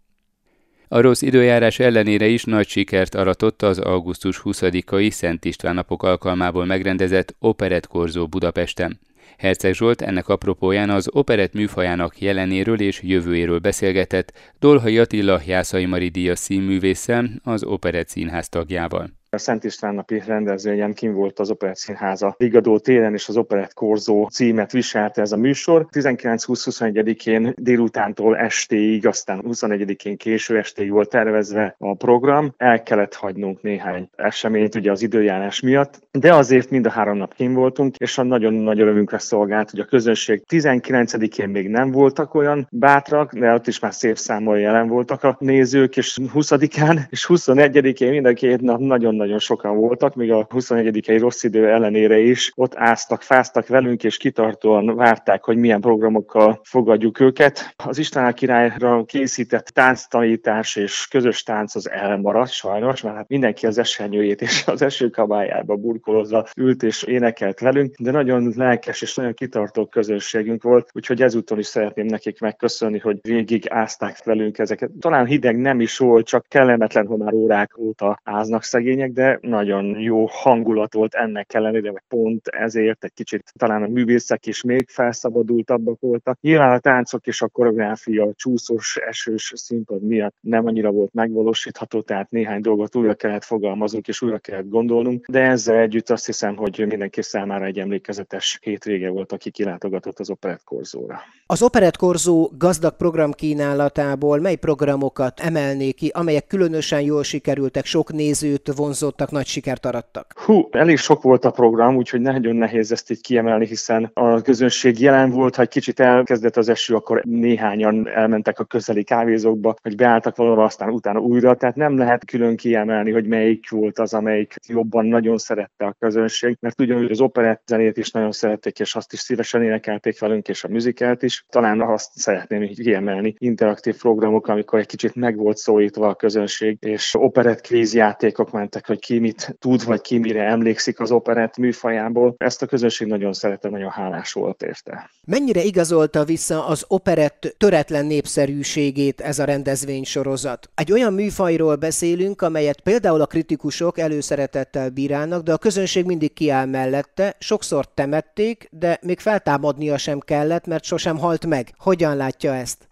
A 0.89 1.01
rossz 1.01 1.23
időjárás 1.23 1.79
ellenére 1.79 2.27
is 2.27 2.45
nagy 2.45 2.69
sikert 2.69 3.15
aratott 3.15 3.63
az 3.63 3.79
augusztus 3.79 4.41
20-ai 4.45 5.11
Szent 5.11 5.45
István 5.45 5.75
napok 5.75 6.03
alkalmából 6.03 6.65
megrendezett 6.65 7.35
Operett 7.39 7.87
Korzó 7.87 8.27
Budapesten. 8.27 9.01
Herceg 9.39 9.75
Zsolt 9.75 10.03
ennek 10.03 10.29
apropóján 10.29 10.91
az 10.91 11.09
operett 11.13 11.53
műfajának 11.53 12.21
jelenéről 12.21 12.81
és 12.81 13.03
jövőjéről 13.03 13.59
beszélgetett 13.59 14.33
Dolhai 14.59 14.99
Attila 14.99 15.41
Jászai 15.47 15.87
Mari 15.87 16.09
Díjas 16.09 16.39
színművésszel, 16.39 17.31
az 17.43 17.65
Operett 17.65 18.09
Színház 18.09 18.49
tagjával. 18.49 19.22
A 19.35 19.39
Szent 19.39 19.65
István 19.65 19.95
napi 19.95 20.23
rendezvényen 20.27 20.95
kim 20.95 21.13
volt 21.13 21.39
az 21.39 21.51
Operett 21.51 21.77
Színháza 21.77 22.35
Vigadó 22.39 22.79
téren, 22.79 23.13
és 23.13 23.29
az 23.29 23.37
Operett 23.37 23.75
Korzó 23.75 24.29
címet 24.33 24.73
viselte 24.73 25.21
ez 25.21 25.33
a 25.33 25.37
műsor. 25.37 25.87
19-21-én 25.91 27.55
délutántól 27.57 28.37
estéig, 28.37 29.07
aztán 29.07 29.43
21-én 29.49 30.17
késő 30.17 30.59
estéig 30.59 30.91
volt 30.91 31.09
tervezve 31.09 31.75
a 31.79 31.95
program. 31.95 32.55
El 32.57 32.83
kellett 32.83 33.15
hagynunk 33.15 33.63
néhány 33.63 34.09
eseményt 34.17 34.75
ugye 34.75 34.91
az 34.91 35.03
időjárás 35.03 35.61
miatt, 35.61 36.01
de 36.11 36.35
azért 36.35 36.71
mind 36.71 36.87
a 36.87 36.91
három 36.91 37.17
nap 37.17 37.35
kim 37.35 37.53
voltunk, 37.53 37.97
és 37.97 38.19
a 38.19 38.23
nagyon 38.23 38.55
nagy 38.55 38.81
örömünkre 38.81 39.19
szolgált, 39.19 39.71
hogy 39.71 39.81
a 39.81 39.85
közönség 39.85 40.43
19-én 40.49 41.49
még 41.49 41.69
nem 41.69 41.91
voltak 41.91 42.35
olyan 42.35 42.67
bátrak, 42.71 43.33
de 43.33 43.53
ott 43.53 43.67
is 43.67 43.79
már 43.79 43.95
szép 43.95 44.17
számmal 44.17 44.59
jelen 44.59 44.89
voltak 44.89 45.23
a 45.25 45.37
nézők, 45.39 45.97
és 45.97 46.19
20-án 46.35 47.01
és 47.11 47.27
21-én 47.29 48.11
mind 48.11 48.27
a 48.27 48.33
két 48.33 48.61
nap 48.61 48.81
nagyon 48.81 49.21
nagyon 49.23 49.39
sokan 49.39 49.77
voltak, 49.77 50.15
még 50.15 50.33
a 50.33 50.47
21 50.49 51.19
rossz 51.19 51.43
idő 51.43 51.69
ellenére 51.69 52.19
is 52.19 52.53
ott 52.55 52.75
áztak, 52.75 53.23
fáztak 53.23 53.67
velünk, 53.67 54.05
és 54.05 54.17
kitartóan 54.17 54.97
várták, 54.97 55.45
hogy 55.45 55.57
milyen 55.57 55.81
programokkal 55.81 56.61
fogadjuk 56.63 57.21
őket. 57.21 57.75
Az 57.85 57.99
István 57.99 58.35
királyra 58.35 59.05
készített 59.05 59.67
tánctanítás 59.67 60.77
és 60.77 61.07
közös 61.11 61.43
tánc 61.43 61.75
az 61.75 61.91
elmaradt 61.91 62.51
sajnos, 62.51 63.03
mert 63.03 63.17
hát 63.17 63.29
mindenki 63.29 63.67
az 63.67 63.79
esernyőjét 63.79 64.41
és 64.43 64.63
az 64.67 64.83
esőkabályába 64.83 65.77
burkolozva 65.77 66.47
ült 66.57 66.83
és 66.83 67.03
énekelt 67.03 67.61
velünk, 67.61 67.95
de 67.99 68.11
nagyon 68.11 68.53
lelkes 68.57 69.03
és 69.03 69.15
nagyon 69.15 69.35
kitartó 69.35 69.87
közösségünk 69.87 70.63
volt, 70.63 70.91
úgyhogy 70.93 71.23
ezúttal 71.23 71.59
is 71.59 71.67
szeretném 71.67 72.07
nekik 72.07 72.41
megköszönni, 72.41 72.99
hogy 72.99 73.19
végig 73.23 73.69
ázták 73.69 74.25
velünk 74.25 74.59
ezeket. 74.59 74.91
Talán 75.01 75.27
hideg 75.27 75.57
nem 75.57 75.81
is 75.81 75.99
volt, 75.99 76.27
csak 76.27 76.45
kellemetlen, 76.49 77.07
hogy 77.07 77.19
már 77.19 77.33
órák 77.33 77.79
óta 77.79 78.21
áznak 78.25 78.63
szegények, 78.63 79.12
de 79.13 79.39
nagyon 79.41 80.01
jó 80.01 80.27
hangulat 80.31 80.95
volt 80.95 81.15
ennek 81.15 81.55
ellenére, 81.55 81.91
vagy 81.91 82.03
pont 82.09 82.47
ezért 82.49 83.05
egy 83.05 83.13
kicsit 83.15 83.53
talán 83.59 83.83
a 83.83 83.89
művészek 83.89 84.47
is 84.47 84.63
még 84.63 84.89
felszabadultabbak 84.89 86.01
voltak. 86.01 86.39
Nyilván 86.41 86.73
a 86.73 86.79
táncok 86.79 87.27
és 87.27 87.43
a 87.43 87.49
koreográfia 87.49 88.33
csúszós, 88.35 88.97
esős 88.97 89.53
színpad 89.57 90.03
miatt 90.03 90.35
nem 90.41 90.67
annyira 90.67 90.91
volt 90.91 91.13
megvalósítható, 91.13 92.01
tehát 92.01 92.31
néhány 92.31 92.61
dolgot 92.61 92.97
újra 92.97 93.15
kellett 93.15 93.45
fogalmaznunk 93.45 94.09
és 94.09 94.23
újra 94.23 94.39
kellett 94.39 94.69
gondolnunk, 94.69 95.27
de 95.27 95.41
ezzel 95.41 95.79
együtt 95.79 96.11
azt 96.11 96.27
hiszem, 96.27 96.57
hogy 96.57 96.85
mindenki 96.89 97.23
számára 97.23 97.65
egy 97.65 97.79
emlékezetes 97.79 98.59
hétvége 98.63 99.11
volt, 99.11 99.33
aki 99.33 99.51
kilátogatott 99.51 100.19
az 100.19 100.31
Operett 100.31 100.65
Korzóra. 100.65 101.21
Az 101.47 101.63
Operett 101.63 101.97
Korzó 101.97 102.51
gazdag 102.59 102.97
programkínálatából 102.97 104.41
mely 104.41 104.57
programokat 104.57 105.41
emelnék 105.41 105.95
ki, 105.95 106.11
amelyek 106.15 106.47
különösen 106.47 107.01
jól 107.01 107.23
sikerültek, 107.23 107.85
sok 107.85 108.13
nézőt 108.13 108.73
vonz 108.77 109.02
vonzottak, 109.03 109.31
nagy 109.31 109.47
sikert 109.47 109.87
arattak? 109.87 110.33
Hú, 110.35 110.69
elég 110.71 110.97
sok 110.97 111.23
volt 111.23 111.45
a 111.45 111.51
program, 111.51 111.97
úgyhogy 111.97 112.21
nagyon 112.21 112.57
nehéz 112.57 112.93
ezt 112.93 113.11
így 113.11 113.21
kiemelni, 113.21 113.67
hiszen 113.67 114.11
a 114.15 114.41
közönség 114.41 115.01
jelen 115.01 115.31
volt, 115.31 115.57
ha 115.57 115.63
egy 115.63 115.69
kicsit 115.69 116.01
elkezdett 116.01 116.57
az 116.57 116.69
eső, 116.69 116.95
akkor 116.95 117.23
néhányan 117.25 118.09
elmentek 118.09 118.59
a 118.59 118.65
közeli 118.65 119.05
kávézókba, 119.05 119.75
hogy 119.83 119.97
beálltak 119.97 120.37
valahol, 120.37 120.65
aztán 120.65 120.89
utána 120.89 121.19
újra, 121.19 121.55
tehát 121.55 121.77
nem 121.77 121.97
lehet 121.97 122.25
külön 122.25 122.57
kiemelni, 122.57 123.11
hogy 123.11 123.27
melyik 123.27 123.71
volt 123.71 123.99
az, 123.99 124.15
amelyik 124.15 124.55
jobban 124.67 125.07
nagyon 125.07 125.39
szerette 125.39 125.85
a 125.85 125.95
közönség, 125.99 126.57
mert 126.61 126.81
ugyanúgy 126.81 127.11
az 127.11 127.21
operett 127.21 127.63
zenét 127.67 127.97
is 127.97 128.11
nagyon 128.11 128.33
szerették, 128.33 128.79
és 128.79 128.95
azt 128.95 129.13
is 129.13 129.19
szívesen 129.19 129.63
énekelték 129.63 130.21
velünk, 130.21 130.49
és 130.49 130.65
a 130.65 130.69
műzikelt 130.69 131.23
is. 131.23 131.45
Talán 131.49 131.81
azt 131.81 132.11
szeretném 132.15 132.63
így 132.63 132.81
kiemelni, 132.81 133.35
interaktív 133.39 133.97
programok, 133.97 134.49
amikor 134.49 134.79
egy 134.79 134.87
kicsit 134.87 135.15
meg 135.15 135.37
volt 135.37 135.57
szólítva 135.57 136.09
a 136.09 136.15
közönség, 136.15 136.77
és 136.81 137.15
operett 137.19 137.61
kvízjátékok 137.61 138.51
mentek 138.51 138.82
hogy 138.87 138.99
ki 138.99 139.19
mit 139.19 139.57
tud, 139.59 139.85
vagy 139.85 140.01
ki 140.01 140.19
mire 140.19 140.43
emlékszik 140.45 141.01
az 141.01 141.11
operett 141.11 141.57
műfajából. 141.57 142.35
Ezt 142.39 142.63
a 142.63 142.67
közönség 142.67 143.07
nagyon 143.07 143.33
szerette, 143.33 143.69
nagyon 143.69 143.91
hálás 143.91 144.33
volt 144.33 144.63
érte. 144.63 145.11
Mennyire 145.27 145.63
igazolta 145.63 146.25
vissza 146.25 146.67
az 146.67 146.85
operett 146.89 147.55
töretlen 147.59 148.07
népszerűségét 148.07 149.21
ez 149.21 149.39
a 149.39 149.45
rendezvénysorozat? 149.45 150.71
Egy 150.75 150.93
olyan 150.93 151.13
műfajról 151.13 151.77
beszélünk, 151.77 152.43
amelyet 152.43 152.81
például 152.81 153.21
a 153.21 153.27
kritikusok 153.27 153.99
előszeretettel 153.99 154.91
bírálnak, 154.91 155.43
de 155.43 155.53
a 155.53 155.59
közönség 155.59 156.05
mindig 156.05 156.33
kiáll 156.33 156.67
mellette, 156.67 157.37
sokszor 157.39 157.87
temették, 157.95 158.69
de 158.71 158.99
még 159.03 159.21
feltámadnia 159.21 159.99
sem 159.99 160.19
kellett, 160.19 160.67
mert 160.67 160.85
sosem 160.85 161.19
halt 161.19 161.47
meg. 161.47 161.75
Hogyan 161.79 162.17
látja 162.17 162.55
ezt? 162.55 162.92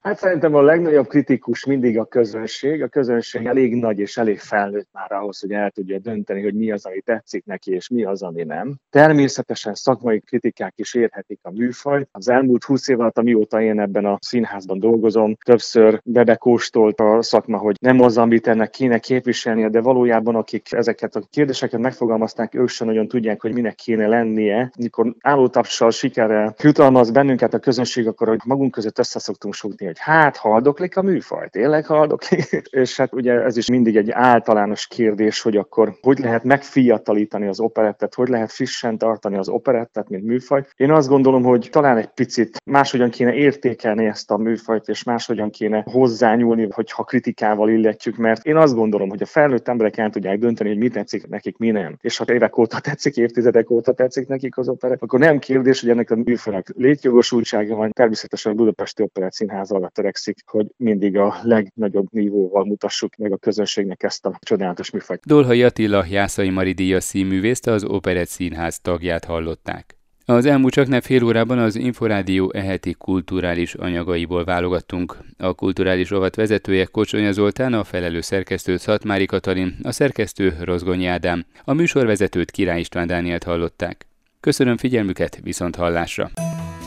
Hát 0.00 0.18
szerintem 0.18 0.54
a 0.54 0.62
legnagyobb 0.62 1.06
kritikus 1.06 1.64
mindig 1.64 1.98
a 1.98 2.04
közönség. 2.04 2.82
A 2.82 2.88
közönség 2.88 3.46
elég 3.46 3.74
nagy 3.74 3.98
és 3.98 4.16
elég 4.16 4.38
felnőtt 4.38 4.88
már 4.92 5.12
ahhoz, 5.12 5.40
hogy 5.40 5.52
el 5.52 5.70
tudja 5.70 5.98
dönteni, 5.98 6.42
hogy 6.42 6.54
mi 6.54 6.70
az, 6.70 6.86
ami 6.86 7.00
tetszik 7.00 7.44
neki, 7.44 7.72
és 7.72 7.88
mi 7.88 8.04
az, 8.04 8.22
ami 8.22 8.42
nem. 8.42 8.76
Természetesen 8.90 9.74
szakmai 9.74 10.20
kritikák 10.20 10.72
is 10.76 10.94
érhetik 10.94 11.38
a 11.42 11.50
műfajt. 11.50 12.08
Az 12.12 12.28
elmúlt 12.28 12.64
húsz 12.64 12.88
év 12.88 13.00
alatt, 13.00 13.18
amióta 13.18 13.60
én 13.60 13.80
ebben 13.80 14.04
a 14.04 14.18
színházban 14.20 14.78
dolgozom, 14.78 15.36
többször 15.44 16.00
bebekóstolt 16.04 17.00
a 17.00 17.22
szakma, 17.22 17.58
hogy 17.58 17.76
nem 17.80 18.00
az, 18.00 18.18
amit 18.18 18.46
ennek 18.46 18.70
kéne 18.70 18.98
képviselnie, 18.98 19.68
de 19.68 19.80
valójában 19.80 20.34
akik 20.34 20.72
ezeket 20.72 21.16
a 21.16 21.22
kérdéseket 21.30 21.80
megfogalmazták, 21.80 22.54
ők 22.54 22.68
sem 22.68 22.86
nagyon 22.86 23.08
tudják, 23.08 23.40
hogy 23.40 23.54
minek 23.54 23.74
kéne 23.74 24.06
lennie. 24.06 24.70
Mikor 24.78 25.14
állótapsal 25.20 25.90
sikerrel 25.90 26.54
jutalmaz 26.62 27.10
bennünket 27.10 27.54
a 27.54 27.58
közönség, 27.58 28.06
akkor 28.06 28.28
hogy 28.28 28.40
magunk 28.44 28.70
között 28.70 28.98
szoktunk 29.18 29.54
sugni, 29.54 29.86
hogy 29.86 29.98
hát 29.98 30.36
haldoklik 30.36 30.96
a 30.96 31.02
műfaj, 31.02 31.48
tényleg 31.48 31.86
haldoklik? 31.86 32.62
és 32.82 32.96
hát 32.96 33.12
ugye 33.12 33.32
ez 33.32 33.56
is 33.56 33.68
mindig 33.68 33.96
egy 33.96 34.10
általános 34.10 34.86
kérdés, 34.86 35.40
hogy 35.40 35.56
akkor 35.56 35.94
hogy 36.00 36.18
lehet 36.18 36.44
megfiatalítani 36.44 37.46
az 37.46 37.60
operettet, 37.60 38.14
hogy 38.14 38.28
lehet 38.28 38.52
frissen 38.52 38.98
tartani 38.98 39.36
az 39.36 39.48
operettet, 39.48 40.08
mint 40.08 40.24
műfaj. 40.24 40.64
Én 40.76 40.90
azt 40.90 41.08
gondolom, 41.08 41.42
hogy 41.42 41.68
talán 41.70 41.96
egy 41.96 42.10
picit 42.10 42.56
máshogyan 42.64 43.10
kéne 43.10 43.34
értékelni 43.34 44.06
ezt 44.06 44.30
a 44.30 44.36
műfajt, 44.36 44.88
és 44.88 45.02
máshogyan 45.02 45.50
kéne 45.50 45.82
hozzányúlni, 45.90 46.68
hogyha 46.70 47.04
kritikával 47.04 47.68
illetjük, 47.68 48.16
mert 48.16 48.46
én 48.46 48.56
azt 48.56 48.74
gondolom, 48.74 49.08
hogy 49.08 49.22
a 49.22 49.26
felnőtt 49.26 49.68
emberek 49.68 49.96
el 49.96 50.10
tudják 50.10 50.38
dönteni, 50.38 50.68
hogy 50.68 50.78
mi 50.78 50.88
tetszik 50.88 51.26
nekik, 51.26 51.56
mi 51.56 51.70
nem. 51.70 51.96
És 52.00 52.16
ha 52.16 52.24
évek 52.28 52.58
óta 52.58 52.80
tetszik, 52.80 53.16
évtizedek 53.16 53.70
óta 53.70 53.92
tetszik 53.92 54.28
nekik 54.28 54.58
az 54.58 54.68
operett, 54.68 55.02
akkor 55.02 55.18
nem 55.18 55.38
kérdés, 55.38 55.80
hogy 55.80 55.90
ennek 55.90 56.10
a 56.10 56.16
műfajnak 56.16 56.66
létjogosultsága 56.76 57.76
van. 57.76 57.90
Természetesen 57.90 58.52
a 58.52 58.54
Budapesti 58.54 59.02
Operett 59.04 59.32
Színház 59.32 59.70
arra 59.70 59.88
törekszik, 59.88 60.36
hogy 60.46 60.66
mindig 60.76 61.16
a 61.16 61.34
legnagyobb 61.42 62.06
nívóval 62.10 62.64
mutassuk 62.64 63.16
meg 63.16 63.32
a 63.32 63.36
közönségnek 63.36 64.02
ezt 64.02 64.26
a 64.26 64.38
csodálatos 64.40 64.90
műfajt. 64.90 65.26
Dolhai 65.26 65.62
Attila 65.62 66.04
Jászai 66.10 66.50
Mari 66.50 66.72
Díjas 66.72 67.04
színművészt 67.04 67.66
az 67.66 67.84
Operett 67.84 68.28
Színház 68.28 68.80
tagját 68.80 69.24
hallották. 69.24 69.96
Az 70.26 70.46
elmúlt 70.46 70.72
csak 70.72 70.88
ne 70.88 71.00
fél 71.00 71.24
órában 71.24 71.58
az 71.58 71.76
Inforádió 71.76 72.52
eheti 72.52 72.92
kulturális 72.92 73.74
anyagaiból 73.74 74.44
válogattunk. 74.44 75.16
A 75.38 75.54
kulturális 75.54 76.10
rovat 76.10 76.34
vezetője 76.34 76.84
Kocsonya 76.84 77.32
Zoltán, 77.32 77.72
a 77.72 77.84
felelő 77.84 78.20
szerkesztő 78.20 78.76
Szatmári 78.76 79.26
Katalin, 79.26 79.76
a 79.82 79.92
szerkesztő 79.92 80.56
Rozgonyi 80.60 81.06
Ádám, 81.06 81.44
a 81.64 81.72
műsorvezetőt 81.72 82.50
Király 82.50 82.80
István 82.80 83.06
Dánielt 83.06 83.42
hallották. 83.42 84.06
Köszönöm 84.40 84.76
figyelmüket, 84.76 85.40
viszont 85.42 85.76
hallásra! 85.76 86.30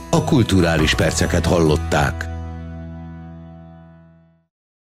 A 0.10 0.24
kulturális 0.24 0.96
perceket 0.96 1.46
hallották. 1.46 2.37